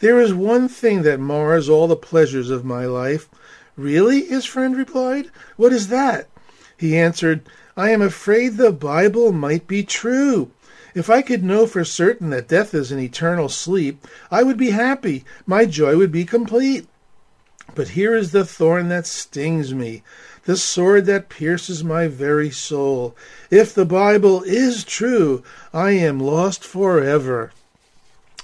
There 0.00 0.18
is 0.18 0.34
one 0.34 0.66
thing 0.66 1.02
that 1.02 1.20
mars 1.20 1.68
all 1.68 1.86
the 1.86 1.94
pleasures 1.94 2.50
of 2.50 2.64
my 2.64 2.86
life. 2.86 3.28
Really? 3.76 4.22
his 4.22 4.46
friend 4.46 4.76
replied. 4.76 5.30
What 5.56 5.72
is 5.72 5.86
that? 5.86 6.26
He 6.82 6.98
answered, 6.98 7.42
I 7.76 7.90
am 7.90 8.02
afraid 8.02 8.56
the 8.56 8.72
Bible 8.72 9.30
might 9.30 9.68
be 9.68 9.84
true. 9.84 10.50
If 10.96 11.08
I 11.08 11.22
could 11.22 11.44
know 11.44 11.64
for 11.64 11.84
certain 11.84 12.30
that 12.30 12.48
death 12.48 12.74
is 12.74 12.90
an 12.90 12.98
eternal 12.98 13.48
sleep, 13.48 14.04
I 14.32 14.42
would 14.42 14.56
be 14.56 14.70
happy. 14.70 15.24
My 15.46 15.64
joy 15.64 15.96
would 15.96 16.10
be 16.10 16.24
complete. 16.24 16.88
But 17.76 17.90
here 17.90 18.16
is 18.16 18.32
the 18.32 18.44
thorn 18.44 18.88
that 18.88 19.06
stings 19.06 19.72
me, 19.72 20.02
the 20.42 20.56
sword 20.56 21.06
that 21.06 21.28
pierces 21.28 21.84
my 21.84 22.08
very 22.08 22.50
soul. 22.50 23.14
If 23.48 23.72
the 23.72 23.86
Bible 23.86 24.42
is 24.42 24.82
true, 24.82 25.44
I 25.72 25.92
am 25.92 26.18
lost 26.18 26.64
forever. 26.64 27.52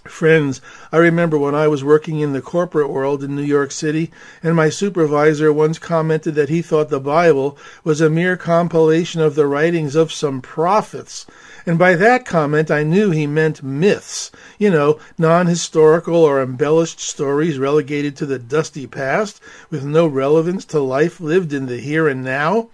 Friends, 0.08 0.60
I 0.90 0.96
remember 0.96 1.38
when 1.38 1.54
I 1.54 1.68
was 1.68 1.84
working 1.84 2.20
in 2.20 2.32
the 2.32 2.40
corporate 2.40 2.88
world 2.88 3.22
in 3.22 3.36
New 3.36 3.42
York 3.42 3.70
City, 3.70 4.10
and 4.42 4.56
my 4.56 4.70
supervisor 4.70 5.52
once 5.52 5.78
commented 5.78 6.34
that 6.34 6.48
he 6.48 6.62
thought 6.62 6.88
the 6.88 6.98
Bible 6.98 7.58
was 7.84 8.00
a 8.00 8.08
mere 8.08 8.36
compilation 8.36 9.20
of 9.20 9.34
the 9.34 9.46
writings 9.46 9.94
of 9.94 10.10
some 10.10 10.40
prophets. 10.40 11.26
And 11.66 11.78
by 11.78 11.94
that 11.96 12.24
comment, 12.24 12.70
I 12.70 12.82
knew 12.82 13.10
he 13.10 13.26
meant 13.26 13.62
myths, 13.62 14.30
you 14.58 14.70
know, 14.70 14.98
non 15.18 15.46
historical 15.46 16.16
or 16.16 16.42
embellished 16.42 17.00
stories 17.00 17.58
relegated 17.58 18.16
to 18.16 18.26
the 18.26 18.38
dusty 18.38 18.86
past 18.86 19.40
with 19.68 19.84
no 19.84 20.06
relevance 20.06 20.64
to 20.66 20.80
life 20.80 21.20
lived 21.20 21.52
in 21.52 21.66
the 21.66 21.78
here 21.78 22.08
and 22.08 22.24
now. 22.24 22.70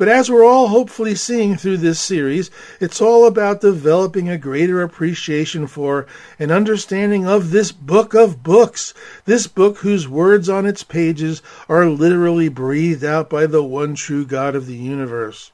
But 0.00 0.08
as 0.08 0.30
we're 0.30 0.46
all 0.46 0.68
hopefully 0.68 1.14
seeing 1.14 1.56
through 1.56 1.76
this 1.76 2.00
series, 2.00 2.50
it's 2.80 3.02
all 3.02 3.26
about 3.26 3.60
developing 3.60 4.30
a 4.30 4.38
greater 4.38 4.80
appreciation 4.80 5.66
for 5.66 6.06
and 6.38 6.50
understanding 6.50 7.26
of 7.26 7.50
this 7.50 7.70
book 7.70 8.14
of 8.14 8.42
books, 8.42 8.94
this 9.26 9.46
book 9.46 9.80
whose 9.80 10.08
words 10.08 10.48
on 10.48 10.64
its 10.64 10.82
pages 10.82 11.42
are 11.68 11.84
literally 11.84 12.48
breathed 12.48 13.04
out 13.04 13.28
by 13.28 13.44
the 13.44 13.62
one 13.62 13.94
true 13.94 14.24
God 14.24 14.54
of 14.54 14.64
the 14.64 14.74
universe. 14.74 15.52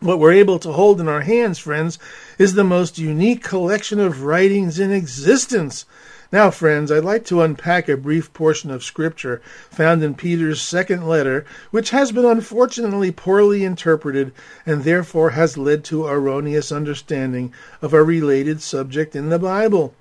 What 0.00 0.18
we're 0.18 0.32
able 0.32 0.58
to 0.58 0.72
hold 0.72 1.00
in 1.00 1.06
our 1.06 1.20
hands, 1.20 1.60
friends, 1.60 1.96
is 2.40 2.54
the 2.54 2.64
most 2.64 2.98
unique 2.98 3.44
collection 3.44 4.00
of 4.00 4.24
writings 4.24 4.80
in 4.80 4.90
existence. 4.90 5.86
Now, 6.32 6.52
friends, 6.52 6.92
I'd 6.92 7.02
like 7.02 7.24
to 7.24 7.42
unpack 7.42 7.88
a 7.88 7.96
brief 7.96 8.32
portion 8.32 8.70
of 8.70 8.84
Scripture 8.84 9.42
found 9.68 10.04
in 10.04 10.14
Peter's 10.14 10.62
second 10.62 11.08
letter, 11.08 11.44
which 11.72 11.90
has 11.90 12.12
been 12.12 12.24
unfortunately 12.24 13.10
poorly 13.10 13.64
interpreted 13.64 14.30
and 14.64 14.84
therefore 14.84 15.30
has 15.30 15.58
led 15.58 15.82
to 15.86 16.06
erroneous 16.06 16.70
understanding 16.70 17.52
of 17.82 17.92
a 17.92 18.04
related 18.04 18.62
subject 18.62 19.16
in 19.16 19.30
the 19.30 19.40
Bible. 19.40 19.92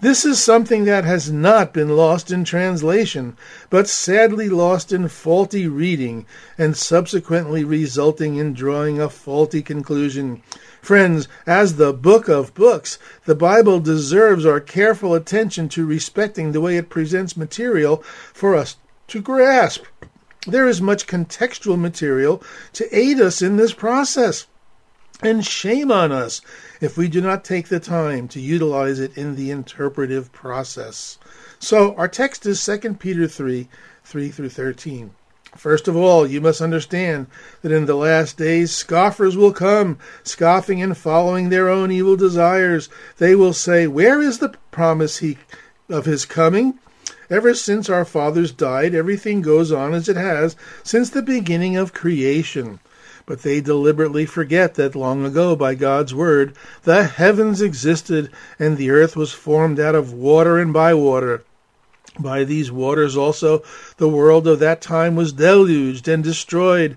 This 0.00 0.24
is 0.24 0.42
something 0.42 0.84
that 0.84 1.04
has 1.04 1.30
not 1.30 1.72
been 1.72 1.96
lost 1.96 2.32
in 2.32 2.44
translation, 2.44 3.36
but 3.70 3.88
sadly 3.88 4.48
lost 4.48 4.92
in 4.92 5.08
faulty 5.08 5.68
reading 5.68 6.26
and 6.58 6.76
subsequently 6.76 7.62
resulting 7.62 8.34
in 8.34 8.54
drawing 8.54 9.00
a 9.00 9.08
faulty 9.08 9.62
conclusion. 9.62 10.42
Friends, 10.82 11.28
as 11.46 11.76
the 11.76 11.92
book 11.92 12.28
of 12.28 12.54
books, 12.54 12.98
the 13.24 13.36
Bible 13.36 13.78
deserves 13.78 14.44
our 14.44 14.60
careful 14.60 15.14
attention 15.14 15.68
to 15.70 15.86
respecting 15.86 16.50
the 16.50 16.60
way 16.60 16.76
it 16.76 16.90
presents 16.90 17.36
material 17.36 17.98
for 18.32 18.56
us 18.56 18.76
to 19.08 19.22
grasp. 19.22 19.84
There 20.46 20.68
is 20.68 20.82
much 20.82 21.06
contextual 21.06 21.78
material 21.78 22.42
to 22.74 22.94
aid 22.94 23.20
us 23.20 23.40
in 23.40 23.56
this 23.56 23.72
process. 23.72 24.46
And 25.22 25.46
shame 25.46 25.92
on 25.92 26.10
us 26.12 26.40
if 26.80 26.96
we 26.96 27.08
do 27.08 27.20
not 27.20 27.44
take 27.44 27.68
the 27.68 27.80
time 27.80 28.26
to 28.28 28.40
utilize 28.40 28.98
it 28.98 29.16
in 29.16 29.36
the 29.36 29.50
interpretive 29.50 30.32
process. 30.32 31.18
So 31.58 31.94
our 31.96 32.08
text 32.08 32.44
is 32.46 32.64
2 32.64 32.94
Peter 32.94 33.28
3 33.28 33.68
3 34.04 34.28
through 34.28 34.50
13. 34.50 35.12
First 35.56 35.86
of 35.86 35.96
all, 35.96 36.26
you 36.26 36.40
must 36.40 36.60
understand 36.60 37.28
that 37.62 37.70
in 37.70 37.86
the 37.86 37.94
last 37.94 38.36
days 38.36 38.72
scoffers 38.72 39.36
will 39.36 39.52
come, 39.52 39.98
scoffing 40.24 40.82
and 40.82 40.96
following 40.96 41.48
their 41.48 41.68
own 41.68 41.92
evil 41.92 42.16
desires. 42.16 42.88
They 43.18 43.36
will 43.36 43.52
say, 43.52 43.86
Where 43.86 44.20
is 44.20 44.40
the 44.40 44.56
promise 44.72 45.18
he, 45.18 45.38
of 45.88 46.06
his 46.06 46.26
coming? 46.26 46.78
Ever 47.30 47.54
since 47.54 47.88
our 47.88 48.04
fathers 48.04 48.50
died, 48.50 48.94
everything 48.94 49.42
goes 49.42 49.70
on 49.70 49.94
as 49.94 50.08
it 50.08 50.16
has 50.16 50.56
since 50.82 51.08
the 51.08 51.22
beginning 51.22 51.76
of 51.76 51.94
creation. 51.94 52.80
But 53.26 53.42
they 53.42 53.60
deliberately 53.60 54.26
forget 54.26 54.74
that 54.74 54.94
long 54.94 55.24
ago, 55.24 55.56
by 55.56 55.74
God's 55.74 56.14
word, 56.14 56.54
the 56.82 57.04
heavens 57.04 57.62
existed 57.62 58.30
and 58.58 58.76
the 58.76 58.90
earth 58.90 59.16
was 59.16 59.32
formed 59.32 59.80
out 59.80 59.94
of 59.94 60.12
water 60.12 60.58
and 60.58 60.72
by 60.72 60.92
water. 60.92 61.42
By 62.18 62.44
these 62.44 62.70
waters 62.70 63.16
also 63.16 63.62
the 63.96 64.08
world 64.08 64.46
of 64.46 64.60
that 64.60 64.80
time 64.80 65.16
was 65.16 65.32
deluged 65.32 66.06
and 66.06 66.22
destroyed. 66.22 66.96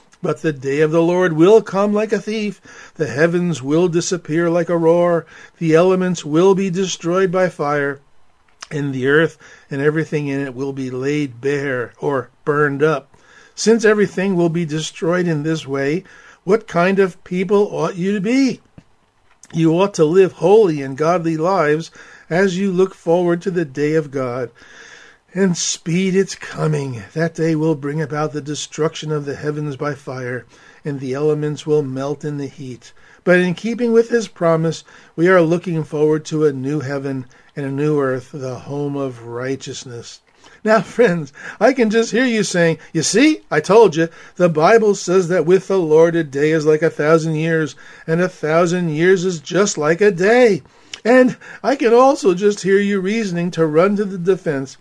But 0.21 0.41
the 0.41 0.53
day 0.53 0.81
of 0.81 0.91
the 0.91 1.01
Lord 1.01 1.33
will 1.33 1.61
come 1.61 1.93
like 1.93 2.13
a 2.13 2.21
thief. 2.21 2.61
The 2.95 3.07
heavens 3.07 3.63
will 3.63 3.87
disappear 3.87 4.49
like 4.49 4.69
a 4.69 4.77
roar. 4.77 5.25
The 5.57 5.73
elements 5.73 6.23
will 6.23 6.53
be 6.53 6.69
destroyed 6.69 7.31
by 7.31 7.49
fire. 7.49 7.99
And 8.69 8.93
the 8.93 9.07
earth 9.07 9.37
and 9.69 9.81
everything 9.81 10.27
in 10.27 10.39
it 10.39 10.53
will 10.53 10.73
be 10.73 10.91
laid 10.91 11.41
bare 11.41 11.93
or 11.99 12.29
burned 12.45 12.83
up. 12.83 13.09
Since 13.55 13.83
everything 13.83 14.35
will 14.35 14.49
be 14.49 14.65
destroyed 14.65 15.27
in 15.27 15.43
this 15.43 15.67
way, 15.67 16.03
what 16.43 16.67
kind 16.67 16.99
of 16.99 17.23
people 17.23 17.75
ought 17.75 17.95
you 17.95 18.13
to 18.13 18.21
be? 18.21 18.61
You 19.53 19.73
ought 19.73 19.93
to 19.95 20.05
live 20.05 20.33
holy 20.33 20.81
and 20.81 20.97
godly 20.97 21.35
lives 21.35 21.91
as 22.29 22.57
you 22.57 22.71
look 22.71 22.95
forward 22.95 23.41
to 23.41 23.51
the 23.51 23.65
day 23.65 23.95
of 23.95 24.11
God 24.11 24.51
and 25.33 25.55
speed 25.55 26.13
its 26.13 26.35
coming. 26.35 27.03
That 27.13 27.35
day 27.35 27.55
will 27.55 27.75
bring 27.75 28.01
about 28.01 28.33
the 28.33 28.41
destruction 28.41 29.13
of 29.13 29.23
the 29.23 29.35
heavens 29.35 29.77
by 29.77 29.93
fire, 29.93 30.45
and 30.83 30.99
the 30.99 31.13
elements 31.13 31.65
will 31.65 31.83
melt 31.83 32.25
in 32.25 32.37
the 32.37 32.47
heat. 32.47 32.91
But 33.23 33.39
in 33.39 33.53
keeping 33.53 33.93
with 33.93 34.09
his 34.09 34.27
promise, 34.27 34.83
we 35.15 35.29
are 35.29 35.41
looking 35.41 35.85
forward 35.85 36.25
to 36.25 36.45
a 36.45 36.51
new 36.51 36.81
heaven 36.81 37.27
and 37.55 37.65
a 37.65 37.71
new 37.71 37.99
earth, 38.01 38.31
the 38.33 38.59
home 38.59 38.97
of 38.97 39.25
righteousness. 39.25 40.19
Now, 40.65 40.81
friends, 40.81 41.31
I 41.61 41.71
can 41.71 41.89
just 41.89 42.11
hear 42.11 42.25
you 42.25 42.43
saying, 42.43 42.79
You 42.91 43.01
see, 43.01 43.39
I 43.49 43.61
told 43.61 43.95
you, 43.95 44.09
the 44.35 44.49
Bible 44.49 44.95
says 44.95 45.29
that 45.29 45.45
with 45.45 45.69
the 45.69 45.79
Lord 45.79 46.13
a 46.15 46.25
day 46.25 46.51
is 46.51 46.65
like 46.65 46.81
a 46.81 46.89
thousand 46.89 47.35
years, 47.35 47.75
and 48.05 48.19
a 48.19 48.27
thousand 48.27 48.89
years 48.89 49.23
is 49.23 49.39
just 49.39 49.77
like 49.77 50.01
a 50.01 50.11
day. 50.11 50.61
And 51.05 51.37
I 51.63 51.77
can 51.77 51.93
also 51.93 52.33
just 52.33 52.63
hear 52.63 52.79
you 52.79 52.99
reasoning 52.99 53.49
to 53.51 53.65
run 53.65 53.95
to 53.95 54.03
the 54.03 54.17
defense 54.17 54.77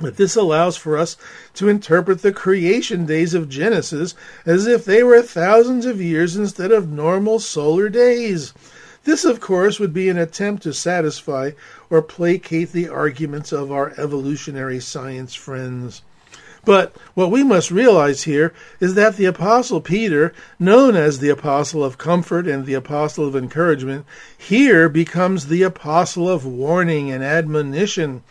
but 0.00 0.16
this 0.16 0.36
allows 0.36 0.76
for 0.76 0.96
us 0.96 1.16
to 1.54 1.68
interpret 1.68 2.22
the 2.22 2.32
creation 2.32 3.06
days 3.06 3.34
of 3.34 3.48
Genesis 3.48 4.14
as 4.46 4.66
if 4.66 4.84
they 4.84 5.02
were 5.02 5.22
thousands 5.22 5.86
of 5.86 6.00
years 6.00 6.36
instead 6.36 6.72
of 6.72 6.90
normal 6.90 7.38
solar 7.38 7.88
days. 7.88 8.54
This, 9.04 9.24
of 9.24 9.40
course, 9.40 9.78
would 9.78 9.94
be 9.94 10.08
an 10.08 10.18
attempt 10.18 10.62
to 10.64 10.74
satisfy 10.74 11.52
or 11.88 12.02
placate 12.02 12.72
the 12.72 12.88
arguments 12.88 13.52
of 13.52 13.72
our 13.72 13.94
evolutionary 13.96 14.80
science 14.80 15.34
friends. 15.34 16.02
But 16.64 16.94
what 17.14 17.30
we 17.30 17.42
must 17.42 17.70
realize 17.70 18.24
here 18.24 18.52
is 18.78 18.94
that 18.94 19.16
the 19.16 19.24
Apostle 19.24 19.80
Peter, 19.80 20.34
known 20.58 20.94
as 20.94 21.18
the 21.18 21.30
Apostle 21.30 21.82
of 21.82 21.96
Comfort 21.96 22.46
and 22.46 22.66
the 22.66 22.74
Apostle 22.74 23.26
of 23.26 23.34
Encouragement, 23.34 24.04
here 24.36 24.90
becomes 24.90 25.46
the 25.46 25.62
Apostle 25.62 26.28
of 26.28 26.44
Warning 26.44 27.10
and 27.10 27.24
Admonition. 27.24 28.22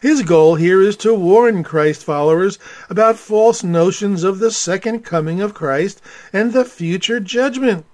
His 0.00 0.22
goal 0.22 0.54
here 0.54 0.80
is 0.80 0.96
to 0.98 1.12
warn 1.12 1.64
Christ 1.64 2.04
followers 2.04 2.58
about 2.88 3.18
false 3.18 3.64
notions 3.64 4.22
of 4.22 4.38
the 4.38 4.50
second 4.50 5.04
coming 5.04 5.40
of 5.40 5.54
Christ 5.54 6.00
and 6.32 6.52
the 6.52 6.64
future 6.64 7.18
judgment. 7.18 7.84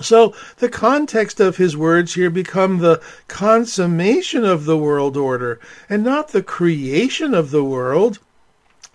So 0.00 0.34
the 0.58 0.68
context 0.68 1.40
of 1.40 1.56
his 1.56 1.76
words 1.76 2.14
here 2.14 2.30
become 2.30 2.78
the 2.78 3.00
consummation 3.28 4.44
of 4.44 4.64
the 4.64 4.78
world 4.78 5.16
order 5.16 5.60
and 5.88 6.02
not 6.02 6.28
the 6.28 6.42
creation 6.42 7.34
of 7.34 7.50
the 7.50 7.64
world. 7.64 8.18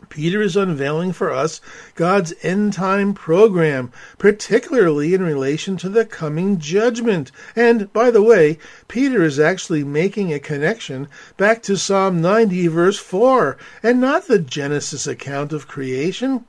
Peter 0.09 0.41
is 0.41 0.55
unveiling 0.55 1.11
for 1.11 1.31
us 1.31 1.61
God's 1.95 2.33
end 2.41 2.73
time 2.73 3.13
program, 3.13 3.91
particularly 4.17 5.13
in 5.13 5.23
relation 5.23 5.77
to 5.77 5.89
the 5.89 6.05
coming 6.05 6.59
judgment. 6.59 7.31
And, 7.55 7.91
by 7.93 8.11
the 8.11 8.23
way, 8.23 8.57
Peter 8.87 9.23
is 9.23 9.39
actually 9.39 9.83
making 9.83 10.33
a 10.33 10.39
connection 10.39 11.07
back 11.37 11.63
to 11.63 11.77
Psalm 11.77 12.21
90, 12.21 12.67
verse 12.67 12.99
4, 12.99 13.57
and 13.81 13.99
not 14.01 14.27
the 14.27 14.39
Genesis 14.39 15.07
account 15.07 15.53
of 15.53 15.67
creation. 15.67 16.45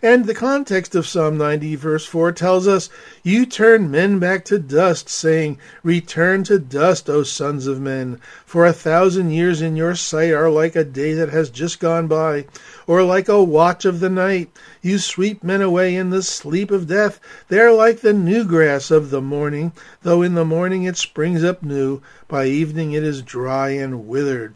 And 0.00 0.26
the 0.26 0.34
context 0.34 0.94
of 0.94 1.08
Psalm 1.08 1.38
90, 1.38 1.74
verse 1.74 2.06
4 2.06 2.30
tells 2.30 2.68
us, 2.68 2.88
You 3.24 3.44
turn 3.44 3.90
men 3.90 4.20
back 4.20 4.44
to 4.44 4.60
dust, 4.60 5.08
saying, 5.08 5.58
Return 5.82 6.44
to 6.44 6.60
dust, 6.60 7.10
O 7.10 7.24
sons 7.24 7.66
of 7.66 7.80
men. 7.80 8.20
For 8.46 8.64
a 8.64 8.72
thousand 8.72 9.32
years 9.32 9.60
in 9.60 9.74
your 9.74 9.96
sight 9.96 10.30
are 10.30 10.50
like 10.50 10.76
a 10.76 10.84
day 10.84 11.14
that 11.14 11.30
has 11.30 11.50
just 11.50 11.80
gone 11.80 12.06
by, 12.06 12.46
or 12.86 13.02
like 13.02 13.28
a 13.28 13.42
watch 13.42 13.84
of 13.84 13.98
the 13.98 14.08
night. 14.08 14.50
You 14.82 15.00
sweep 15.00 15.42
men 15.42 15.62
away 15.62 15.96
in 15.96 16.10
the 16.10 16.22
sleep 16.22 16.70
of 16.70 16.86
death. 16.86 17.18
They 17.48 17.58
are 17.58 17.72
like 17.72 18.00
the 18.00 18.12
new 18.12 18.44
grass 18.44 18.92
of 18.92 19.10
the 19.10 19.20
morning, 19.20 19.72
though 20.02 20.22
in 20.22 20.34
the 20.34 20.44
morning 20.44 20.84
it 20.84 20.96
springs 20.96 21.42
up 21.42 21.64
new, 21.64 22.02
by 22.28 22.46
evening 22.46 22.92
it 22.92 23.02
is 23.02 23.20
dry 23.20 23.70
and 23.70 24.06
withered. 24.06 24.54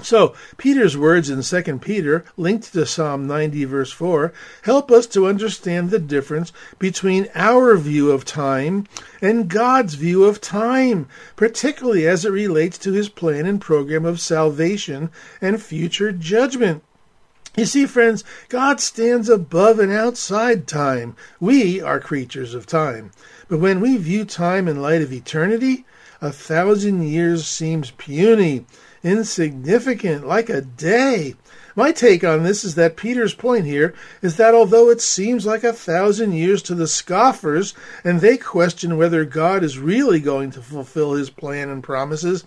So, 0.00 0.34
Peter's 0.56 0.96
words 0.96 1.28
in 1.28 1.42
2 1.42 1.78
Peter, 1.80 2.24
linked 2.36 2.72
to 2.72 2.86
Psalm 2.86 3.26
90, 3.26 3.64
verse 3.64 3.90
4, 3.90 4.32
help 4.62 4.92
us 4.92 5.06
to 5.08 5.26
understand 5.26 5.90
the 5.90 5.98
difference 5.98 6.52
between 6.78 7.28
our 7.34 7.76
view 7.76 8.12
of 8.12 8.24
time 8.24 8.86
and 9.20 9.48
God's 9.48 9.94
view 9.94 10.24
of 10.24 10.40
time, 10.40 11.08
particularly 11.34 12.06
as 12.06 12.24
it 12.24 12.30
relates 12.30 12.78
to 12.78 12.92
his 12.92 13.08
plan 13.08 13.44
and 13.44 13.60
program 13.60 14.04
of 14.04 14.20
salvation 14.20 15.10
and 15.40 15.60
future 15.60 16.12
judgment. 16.12 16.84
You 17.56 17.66
see, 17.66 17.84
friends, 17.84 18.22
God 18.48 18.78
stands 18.78 19.28
above 19.28 19.80
and 19.80 19.90
outside 19.90 20.68
time. 20.68 21.16
We 21.40 21.80
are 21.80 21.98
creatures 21.98 22.54
of 22.54 22.66
time. 22.66 23.10
But 23.48 23.58
when 23.58 23.80
we 23.80 23.96
view 23.96 24.24
time 24.24 24.68
in 24.68 24.80
light 24.80 25.02
of 25.02 25.12
eternity, 25.12 25.84
a 26.20 26.30
thousand 26.30 27.02
years 27.08 27.48
seems 27.48 27.90
puny 27.90 28.64
insignificant, 29.02 30.26
like 30.26 30.48
a 30.48 30.60
day. 30.60 31.34
My 31.76 31.92
take 31.92 32.24
on 32.24 32.42
this 32.42 32.64
is 32.64 32.74
that 32.74 32.96
Peter's 32.96 33.34
point 33.34 33.64
here 33.64 33.94
is 34.20 34.36
that 34.36 34.54
although 34.54 34.90
it 34.90 35.00
seems 35.00 35.46
like 35.46 35.62
a 35.62 35.72
thousand 35.72 36.32
years 36.32 36.62
to 36.62 36.74
the 36.74 36.88
scoffers, 36.88 37.74
and 38.02 38.20
they 38.20 38.36
question 38.36 38.96
whether 38.96 39.24
God 39.24 39.62
is 39.62 39.78
really 39.78 40.18
going 40.18 40.50
to 40.52 40.60
fulfill 40.60 41.12
his 41.14 41.30
plan 41.30 41.68
and 41.68 41.82
promises, 41.82 42.44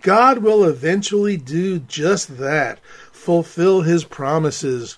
God 0.00 0.38
will 0.38 0.62
eventually 0.64 1.36
do 1.36 1.80
just 1.80 2.38
that 2.38 2.78
fulfill 3.10 3.82
his 3.82 4.04
promises. 4.04 4.96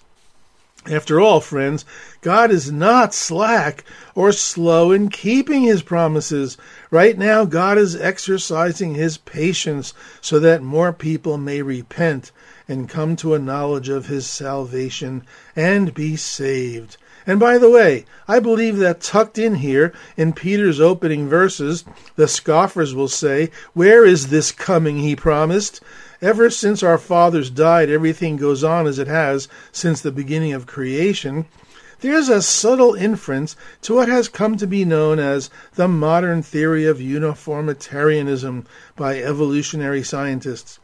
After 0.86 1.20
all, 1.20 1.40
friends, 1.40 1.84
God 2.22 2.50
is 2.50 2.72
not 2.72 3.12
slack 3.12 3.84
or 4.14 4.32
slow 4.32 4.92
in 4.92 5.10
keeping 5.10 5.62
his 5.62 5.82
promises. 5.82 6.56
Right 6.90 7.18
now, 7.18 7.44
God 7.44 7.76
is 7.76 7.94
exercising 7.94 8.94
his 8.94 9.18
patience 9.18 9.92
so 10.22 10.38
that 10.38 10.62
more 10.62 10.94
people 10.94 11.36
may 11.36 11.60
repent 11.60 12.32
and 12.66 12.88
come 12.88 13.14
to 13.16 13.34
a 13.34 13.38
knowledge 13.38 13.90
of 13.90 14.06
his 14.06 14.26
salvation 14.26 15.26
and 15.54 15.92
be 15.92 16.16
saved. 16.16 16.96
And 17.30 17.38
by 17.38 17.58
the 17.58 17.70
way, 17.70 18.06
I 18.26 18.40
believe 18.40 18.78
that 18.78 19.00
tucked 19.00 19.38
in 19.38 19.54
here 19.54 19.92
in 20.16 20.32
Peter's 20.32 20.80
opening 20.80 21.28
verses, 21.28 21.84
the 22.16 22.26
scoffers 22.26 22.92
will 22.92 23.06
say, 23.06 23.52
Where 23.72 24.04
is 24.04 24.30
this 24.30 24.50
coming 24.50 24.98
he 24.98 25.14
promised? 25.14 25.80
Ever 26.20 26.50
since 26.50 26.82
our 26.82 26.98
fathers 26.98 27.48
died, 27.48 27.88
everything 27.88 28.36
goes 28.36 28.64
on 28.64 28.88
as 28.88 28.98
it 28.98 29.06
has 29.06 29.46
since 29.70 30.00
the 30.00 30.10
beginning 30.10 30.52
of 30.54 30.66
creation. 30.66 31.44
There's 32.00 32.28
a 32.28 32.42
subtle 32.42 32.94
inference 32.94 33.54
to 33.82 33.94
what 33.94 34.08
has 34.08 34.26
come 34.26 34.56
to 34.56 34.66
be 34.66 34.84
known 34.84 35.20
as 35.20 35.50
the 35.76 35.86
modern 35.86 36.42
theory 36.42 36.84
of 36.84 37.00
uniformitarianism 37.00 38.66
by 38.96 39.22
evolutionary 39.22 40.02
scientists. 40.02 40.80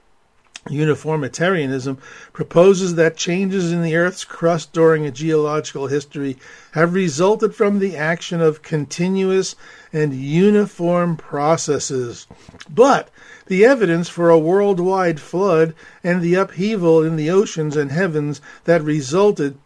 Uniformitarianism 0.69 1.99
proposes 2.33 2.95
that 2.95 3.17
changes 3.17 3.73
in 3.73 3.83
the 3.83 3.97
Earth's 3.97 4.25
crust 4.25 4.73
during 4.73 5.07
a 5.07 5.11
geological 5.11 5.87
history 5.87 6.37
have 6.73 6.95
resulted 6.95 7.55
from 7.55 7.79
the 7.79 7.97
action 7.97 8.41
of 8.41 8.63
continuous 8.63 9.57
and 9.93 10.15
uniform 10.15 11.17
processes. 11.17 12.27
But 12.69 13.11
the 13.47 13.65
evidence 13.65 14.09
for 14.09 14.31
a 14.31 14.39
worldwide 14.39 15.21
flood 15.21 15.75
and 16.03 16.21
the 16.21 16.35
upheaval 16.35 17.03
in 17.03 17.17
the 17.17 17.31
oceans 17.31 17.77
and 17.77 17.91
heavens 17.91 18.41
that 18.65 18.83
resulted 18.83 19.59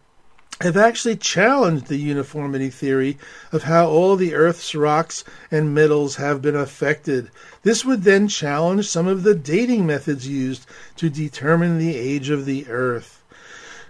have 0.61 0.77
actually 0.77 1.17
challenged 1.17 1.87
the 1.87 1.97
uniformity 1.97 2.69
theory 2.69 3.17
of 3.51 3.63
how 3.63 3.89
all 3.89 4.17
the 4.17 4.35
Earth's 4.35 4.75
rocks 4.75 5.25
and 5.51 5.75
metals 5.75 6.17
have 6.17 6.43
been 6.43 6.57
affected. 6.57 7.31
This 7.63 7.85
would 7.85 8.03
then 8.03 8.29
challenge 8.29 8.87
some 8.87 9.07
of 9.07 9.23
the 9.23 9.35
dating 9.35 9.87
methods 9.87 10.29
used 10.29 10.67
to 10.97 11.09
determine 11.09 11.79
the 11.79 11.97
age 11.97 12.29
of 12.29 12.45
the 12.45 12.67
Earth. 12.69 13.23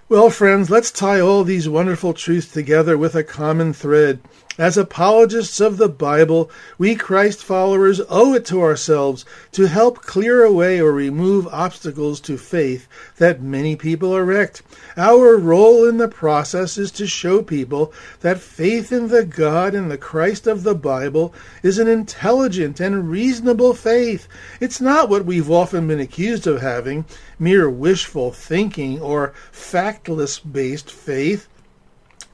Well, 0.08 0.30
friends, 0.30 0.70
let's 0.70 0.90
tie 0.90 1.20
all 1.20 1.44
these 1.44 1.68
wonderful 1.68 2.14
truths 2.14 2.52
together 2.52 2.98
with 2.98 3.14
a 3.14 3.22
common 3.22 3.72
thread. 3.72 4.20
As 4.60 4.76
apologists 4.76 5.58
of 5.58 5.78
the 5.78 5.88
Bible, 5.88 6.50
we 6.76 6.94
Christ 6.94 7.42
followers 7.42 7.98
owe 8.10 8.34
it 8.34 8.44
to 8.44 8.60
ourselves 8.60 9.24
to 9.52 9.68
help 9.68 10.02
clear 10.02 10.44
away 10.44 10.78
or 10.78 10.92
remove 10.92 11.46
obstacles 11.46 12.20
to 12.20 12.36
faith 12.36 12.86
that 13.16 13.40
many 13.40 13.74
people 13.74 14.14
erect. 14.14 14.60
Our 14.98 15.38
role 15.38 15.88
in 15.88 15.96
the 15.96 16.08
process 16.08 16.76
is 16.76 16.90
to 16.90 17.06
show 17.06 17.40
people 17.40 17.90
that 18.20 18.38
faith 18.38 18.92
in 18.92 19.08
the 19.08 19.24
God 19.24 19.74
and 19.74 19.90
the 19.90 19.96
Christ 19.96 20.46
of 20.46 20.62
the 20.62 20.74
Bible 20.74 21.32
is 21.62 21.78
an 21.78 21.88
intelligent 21.88 22.80
and 22.80 23.08
reasonable 23.08 23.72
faith. 23.72 24.28
It's 24.60 24.78
not 24.78 25.08
what 25.08 25.24
we've 25.24 25.50
often 25.50 25.88
been 25.88 26.00
accused 26.00 26.46
of 26.46 26.60
having, 26.60 27.06
mere 27.38 27.70
wishful 27.70 28.30
thinking 28.30 29.00
or 29.00 29.32
factless 29.50 30.38
based 30.38 30.90
faith. 30.90 31.48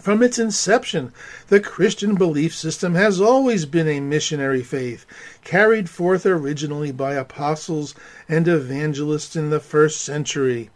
From 0.07 0.23
its 0.23 0.39
inception, 0.39 1.13
the 1.49 1.59
Christian 1.59 2.15
belief 2.15 2.55
system 2.55 2.95
has 2.95 3.21
always 3.21 3.67
been 3.67 3.89
a 3.89 3.99
missionary 3.99 4.63
faith, 4.63 5.05
carried 5.43 5.91
forth 5.91 6.25
originally 6.25 6.93
by 6.93 7.15
apostles 7.15 7.93
and 8.29 8.47
evangelists 8.47 9.35
in 9.35 9.51
the 9.51 9.59
first 9.59 10.01
century. 10.01 10.71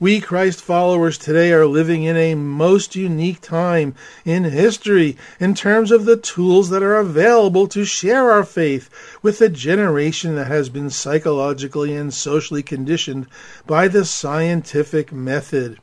We 0.00 0.18
Christ 0.18 0.62
followers 0.62 1.18
today 1.18 1.52
are 1.52 1.66
living 1.66 2.04
in 2.04 2.16
a 2.16 2.36
most 2.36 2.96
unique 2.96 3.42
time 3.42 3.94
in 4.24 4.44
history 4.44 5.18
in 5.38 5.54
terms 5.54 5.90
of 5.90 6.06
the 6.06 6.16
tools 6.16 6.70
that 6.70 6.82
are 6.82 6.96
available 6.96 7.68
to 7.68 7.84
share 7.84 8.32
our 8.32 8.44
faith 8.44 8.88
with 9.20 9.42
a 9.42 9.50
generation 9.50 10.36
that 10.36 10.46
has 10.46 10.70
been 10.70 10.88
psychologically 10.88 11.94
and 11.94 12.14
socially 12.14 12.62
conditioned 12.62 13.26
by 13.66 13.88
the 13.88 14.06
scientific 14.06 15.12
method 15.12 15.78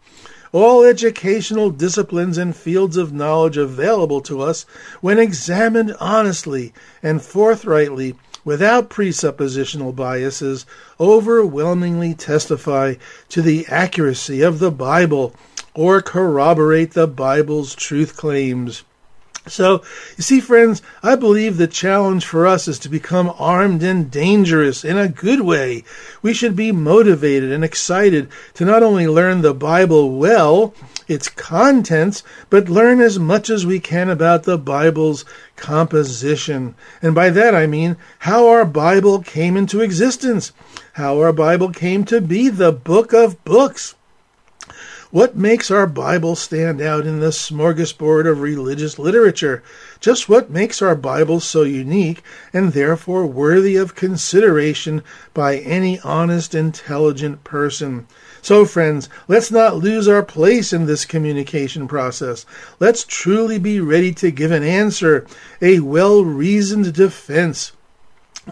all 0.52 0.84
educational 0.84 1.70
disciplines 1.70 2.38
and 2.38 2.56
fields 2.56 2.98
of 2.98 3.14
knowledge 3.14 3.58
available 3.58 4.22
to 4.22 4.42
us 4.42 4.64
when 5.00 5.18
examined 5.18 5.96
honestly 6.00 6.74
and 7.02 7.22
forthrightly 7.22 8.16
without 8.44 8.90
presuppositional 8.90 9.96
biases 9.96 10.66
overwhelmingly 11.00 12.14
testify 12.14 12.96
to 13.30 13.42
the 13.42 13.66
accuracy 13.68 14.42
of 14.42 14.60
the 14.60 14.72
Bible 14.72 15.34
or 15.74 16.02
corroborate 16.02 16.94
the 16.94 17.08
Bible's 17.08 17.76
truth 17.76 18.18
claims. 18.18 18.84
So, 19.48 19.82
you 20.18 20.24
see, 20.24 20.40
friends, 20.40 20.84
I 21.02 21.16
believe 21.16 21.58
the 21.58 21.66
challenge 21.66 22.26
for 22.26 22.46
us 22.46 22.68
is 22.68 22.78
to 22.80 22.90
become 22.90 23.34
armed 23.40 23.82
and 23.82 24.12
dangerous 24.12 24.86
in 24.86 24.98
a 24.98 25.08
good 25.08 25.42
way. 25.42 25.84
We 26.22 26.32
should 26.34 26.56
be 26.56 26.72
motivated 26.72 27.52
and 27.52 27.64
excited 27.64 28.30
to 28.54 28.66
not 28.66 28.84
only 28.84 29.08
learn 29.08 29.42
the 29.42 29.56
Bible 29.56 30.12
well, 30.12 30.76
its 31.08 31.28
contents, 31.28 32.24
but 32.52 32.70
learn 32.70 33.02
as 33.02 33.18
much 33.18 33.50
as 33.50 33.66
we 33.66 33.80
can 33.80 34.10
about 34.10 34.44
the 34.44 34.60
Bible's 34.60 35.26
composition. 35.56 36.76
And 37.02 37.16
by 37.16 37.32
that 37.32 37.56
I 37.56 37.66
mean 37.66 37.98
how 38.20 38.48
our 38.48 38.64
Bible 38.64 39.22
came 39.24 39.58
into 39.58 39.82
existence, 39.82 40.52
how 40.94 41.20
our 41.20 41.34
Bible 41.34 41.72
came 41.72 42.06
to 42.06 42.22
be 42.22 42.48
the 42.48 42.72
book 42.72 43.12
of 43.12 43.44
books. 43.44 43.96
What 45.12 45.36
makes 45.36 45.70
our 45.70 45.88
Bible 45.88 46.38
stand 46.38 46.80
out 46.80 47.06
in 47.06 47.20
the 47.20 47.34
smorgasbord 47.34 48.26
of 48.32 48.40
religious 48.40 48.98
literature? 48.98 49.62
Just 50.00 50.30
what 50.30 50.50
makes 50.50 50.82
our 50.82 50.96
Bible 50.96 51.42
so 51.42 51.64
unique 51.64 52.24
and 52.54 52.72
therefore 52.72 53.26
worthy 53.26 53.76
of 53.76 53.94
consideration 53.94 55.04
by 55.34 55.58
any 55.58 56.00
honest, 56.00 56.56
intelligent 56.56 57.44
person? 57.44 58.08
So, 58.42 58.64
friends, 58.64 59.10
let's 59.28 59.52
not 59.52 59.76
lose 59.76 60.08
our 60.08 60.24
place 60.24 60.72
in 60.72 60.86
this 60.86 61.04
communication 61.04 61.90
process. 61.90 62.46
Let's 62.80 63.04
truly 63.04 63.60
be 63.60 63.82
ready 63.82 64.14
to 64.14 64.32
give 64.32 64.52
an 64.52 64.64
answer, 64.64 65.28
a 65.62 65.82
well 65.82 66.24
reasoned 66.24 66.94
defense, 66.94 67.74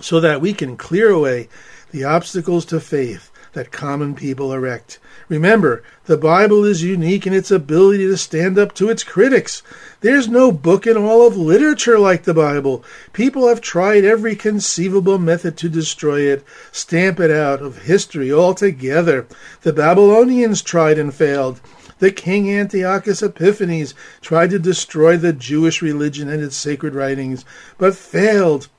so 0.02 0.19
that 0.19 0.41
we 0.41 0.54
can 0.54 0.76
clear 0.76 1.10
away 1.10 1.48
the 1.91 2.04
obstacles 2.04 2.65
to 2.65 2.82
faith 2.82 3.32
that 3.60 3.74
common 3.74 4.15
people 4.15 4.54
erect. 4.54 5.00
Remember, 5.28 5.84
the 6.06 6.15
Bible 6.15 6.63
is 6.63 6.82
unique 6.82 7.28
in 7.28 7.34
its 7.34 7.52
ability 7.52 8.06
to 8.06 8.15
stand 8.15 8.58
up 8.58 8.74
to 8.76 8.88
its 8.88 9.04
critics. 9.04 9.62
There's 10.00 10.30
no 10.30 10.50
book 10.50 10.88
in 10.88 10.95
all 10.95 11.28
of 11.28 11.36
literature 11.36 12.00
like 12.00 12.24
the 12.24 12.34
Bible. 12.34 12.86
People 13.12 13.50
have 13.50 13.60
tried 13.60 14.06
every 14.06 14.34
conceivable 14.38 15.19
method 15.19 15.58
to 15.58 15.67
destroy 15.67 16.22
it, 16.22 16.45
stamp 16.72 17.19
it 17.19 17.32
out 17.32 17.62
of 17.62 17.80
history 17.80 18.32
altogether. 18.32 19.28
The 19.63 19.74
Babylonians 19.74 20.62
tried 20.62 20.98
and 20.98 21.13
failed. 21.13 21.60
The 21.98 22.12
king 22.12 22.50
Antiochus 22.50 23.22
Epiphanes 23.22 23.93
tried 24.22 24.52
to 24.52 24.60
destroy 24.60 25.17
the 25.17 25.34
Jewish 25.34 25.82
religion 25.82 26.30
and 26.30 26.41
its 26.41 26.56
sacred 26.56 26.95
writings, 26.95 27.43
but 27.78 27.93
failed. 27.93 28.69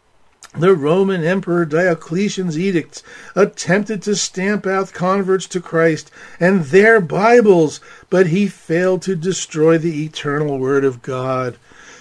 The 0.57 0.75
Roman 0.75 1.23
Emperor 1.23 1.65
Diocletian's 1.65 2.59
edicts 2.59 3.05
attempted 3.37 4.03
to 4.03 4.17
stamp 4.17 4.67
out 4.67 4.93
converts 4.93 5.47
to 5.47 5.61
Christ 5.61 6.11
and 6.41 6.65
their 6.65 7.01
Bibles, 7.01 7.81
but 8.11 8.27
he 8.27 8.49
failed 8.49 9.03
to 9.03 9.15
destroy 9.15 9.79
the 9.79 10.05
eternal 10.05 10.59
Word 10.59 10.85
of 10.85 11.03
God. 11.03 11.57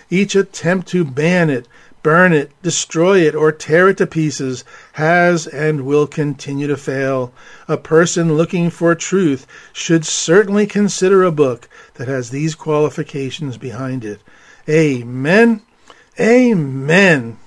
Each 0.09 0.35
attempt 0.35 0.87
to 0.87 1.05
ban 1.05 1.51
it, 1.51 1.67
burn 2.01 2.33
it, 2.33 2.51
destroy 2.63 3.19
it, 3.19 3.35
or 3.35 3.51
tear 3.51 3.89
it 3.89 3.97
to 3.97 4.07
pieces 4.07 4.63
has 4.93 5.45
and 5.45 5.85
will 5.85 6.07
continue 6.07 6.65
to 6.65 6.77
fail. 6.77 7.31
A 7.67 7.77
person 7.77 8.35
looking 8.35 8.71
for 8.71 8.95
truth 8.95 9.45
should 9.71 10.07
certainly 10.07 10.65
consider 10.65 11.23
a 11.23 11.31
book 11.31 11.69
that 11.95 12.07
has 12.07 12.31
these 12.31 12.55
qualifications 12.55 13.57
behind 13.57 14.03
it. 14.03 14.21
Amen. 14.67 15.61
Amen. 16.19 17.37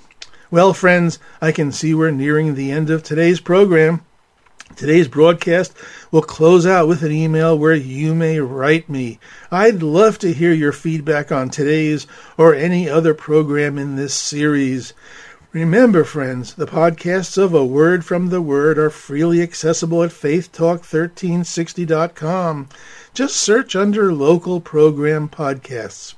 Well, 0.52 0.72
friends, 0.74 1.18
I 1.40 1.50
can 1.50 1.72
see 1.72 1.94
we're 1.94 2.10
nearing 2.10 2.54
the 2.54 2.72
end 2.72 2.90
of 2.90 3.02
today's 3.02 3.40
program. 3.40 4.04
Today's 4.76 5.08
broadcast 5.08 5.72
will 6.10 6.20
close 6.20 6.66
out 6.66 6.86
with 6.86 7.02
an 7.02 7.10
email 7.10 7.58
where 7.58 7.74
you 7.74 8.14
may 8.14 8.38
write 8.38 8.86
me. 8.86 9.18
I'd 9.50 9.82
love 9.82 10.18
to 10.18 10.34
hear 10.34 10.52
your 10.52 10.72
feedback 10.72 11.32
on 11.32 11.48
today's 11.48 12.06
or 12.36 12.54
any 12.54 12.86
other 12.86 13.14
program 13.14 13.78
in 13.78 13.96
this 13.96 14.12
series. 14.12 14.92
Remember, 15.52 16.04
friends, 16.04 16.52
the 16.52 16.66
podcasts 16.66 17.38
of 17.38 17.54
A 17.54 17.64
Word 17.64 18.04
from 18.04 18.28
the 18.28 18.42
Word 18.42 18.78
are 18.78 18.90
freely 18.90 19.40
accessible 19.40 20.02
at 20.02 20.10
faithtalk1360.com. 20.10 22.68
Just 23.14 23.38
search 23.38 23.74
under 23.74 24.12
local 24.12 24.60
program 24.60 25.30
podcasts. 25.30 26.12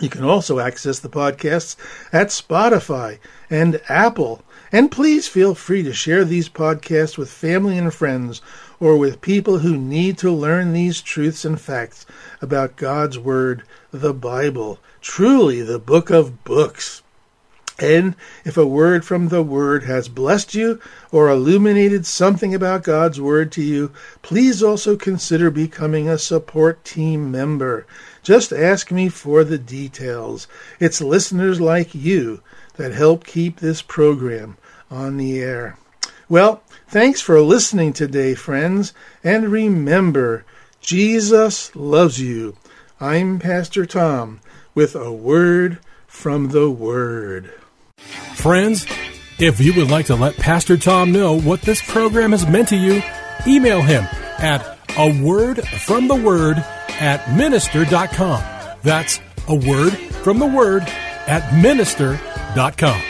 You 0.00 0.08
can 0.08 0.24
also 0.24 0.58
access 0.58 0.98
the 0.98 1.08
podcasts 1.08 1.76
at 2.12 2.28
Spotify 2.28 3.18
and 3.52 3.80
Apple 3.88 4.42
And 4.72 4.90
please 4.90 5.28
feel 5.28 5.54
free 5.54 5.82
to 5.82 5.92
share 5.92 6.24
these 6.24 6.48
podcasts 6.48 7.18
with 7.18 7.30
family 7.30 7.76
and 7.76 7.92
friends 7.92 8.40
or 8.80 8.96
with 8.96 9.20
people 9.20 9.58
who 9.58 9.76
need 9.76 10.16
to 10.18 10.30
learn 10.30 10.72
these 10.72 11.02
truths 11.02 11.44
and 11.44 11.60
facts 11.60 12.06
about 12.40 12.76
God's 12.76 13.18
Word, 13.18 13.62
the 13.90 14.14
Bible, 14.14 14.80
truly 15.02 15.60
the 15.60 15.78
book 15.78 16.08
of 16.08 16.42
books. 16.44 17.01
And 17.78 18.14
if 18.44 18.56
a 18.56 18.66
word 18.66 19.04
from 19.04 19.28
the 19.28 19.42
Word 19.42 19.84
has 19.84 20.08
blessed 20.08 20.54
you 20.54 20.80
or 21.10 21.28
illuminated 21.28 22.06
something 22.06 22.54
about 22.54 22.84
God's 22.84 23.20
Word 23.20 23.50
to 23.52 23.62
you, 23.62 23.92
please 24.20 24.62
also 24.62 24.96
consider 24.96 25.50
becoming 25.50 26.08
a 26.08 26.18
support 26.18 26.84
team 26.84 27.30
member. 27.30 27.86
Just 28.22 28.52
ask 28.52 28.92
me 28.92 29.08
for 29.08 29.42
the 29.42 29.58
details. 29.58 30.46
It's 30.78 31.00
listeners 31.00 31.60
like 31.60 31.94
you 31.94 32.42
that 32.74 32.92
help 32.92 33.24
keep 33.24 33.58
this 33.58 33.82
program 33.82 34.58
on 34.90 35.16
the 35.16 35.40
air. 35.40 35.78
Well, 36.28 36.62
thanks 36.88 37.20
for 37.20 37.40
listening 37.40 37.92
today, 37.92 38.34
friends, 38.34 38.92
and 39.24 39.50
remember, 39.50 40.44
Jesus 40.80 41.74
loves 41.74 42.20
you. 42.20 42.56
I'm 43.00 43.38
Pastor 43.38 43.86
Tom 43.86 44.40
with 44.74 44.94
a 44.94 45.12
word 45.12 45.78
from 46.06 46.48
the 46.48 46.70
Word. 46.70 47.52
Friends, 48.34 48.86
if 49.38 49.60
you 49.60 49.72
would 49.74 49.90
like 49.90 50.06
to 50.06 50.14
let 50.14 50.36
Pastor 50.36 50.76
Tom 50.76 51.12
know 51.12 51.38
what 51.38 51.62
this 51.62 51.82
program 51.82 52.32
has 52.32 52.46
meant 52.46 52.68
to 52.68 52.76
you, 52.76 53.02
email 53.46 53.82
him 53.82 54.04
at 54.38 54.78
a 54.96 55.22
word 55.22 55.66
from 55.66 56.08
the 56.08 56.14
word 56.14 56.58
at 57.00 57.34
minister.com. 57.36 58.42
That's 58.82 59.20
a 59.48 59.54
word 59.54 59.92
from 60.22 60.38
the 60.38 60.46
word 60.46 60.82
at 61.26 61.54
minister.com. 61.60 63.02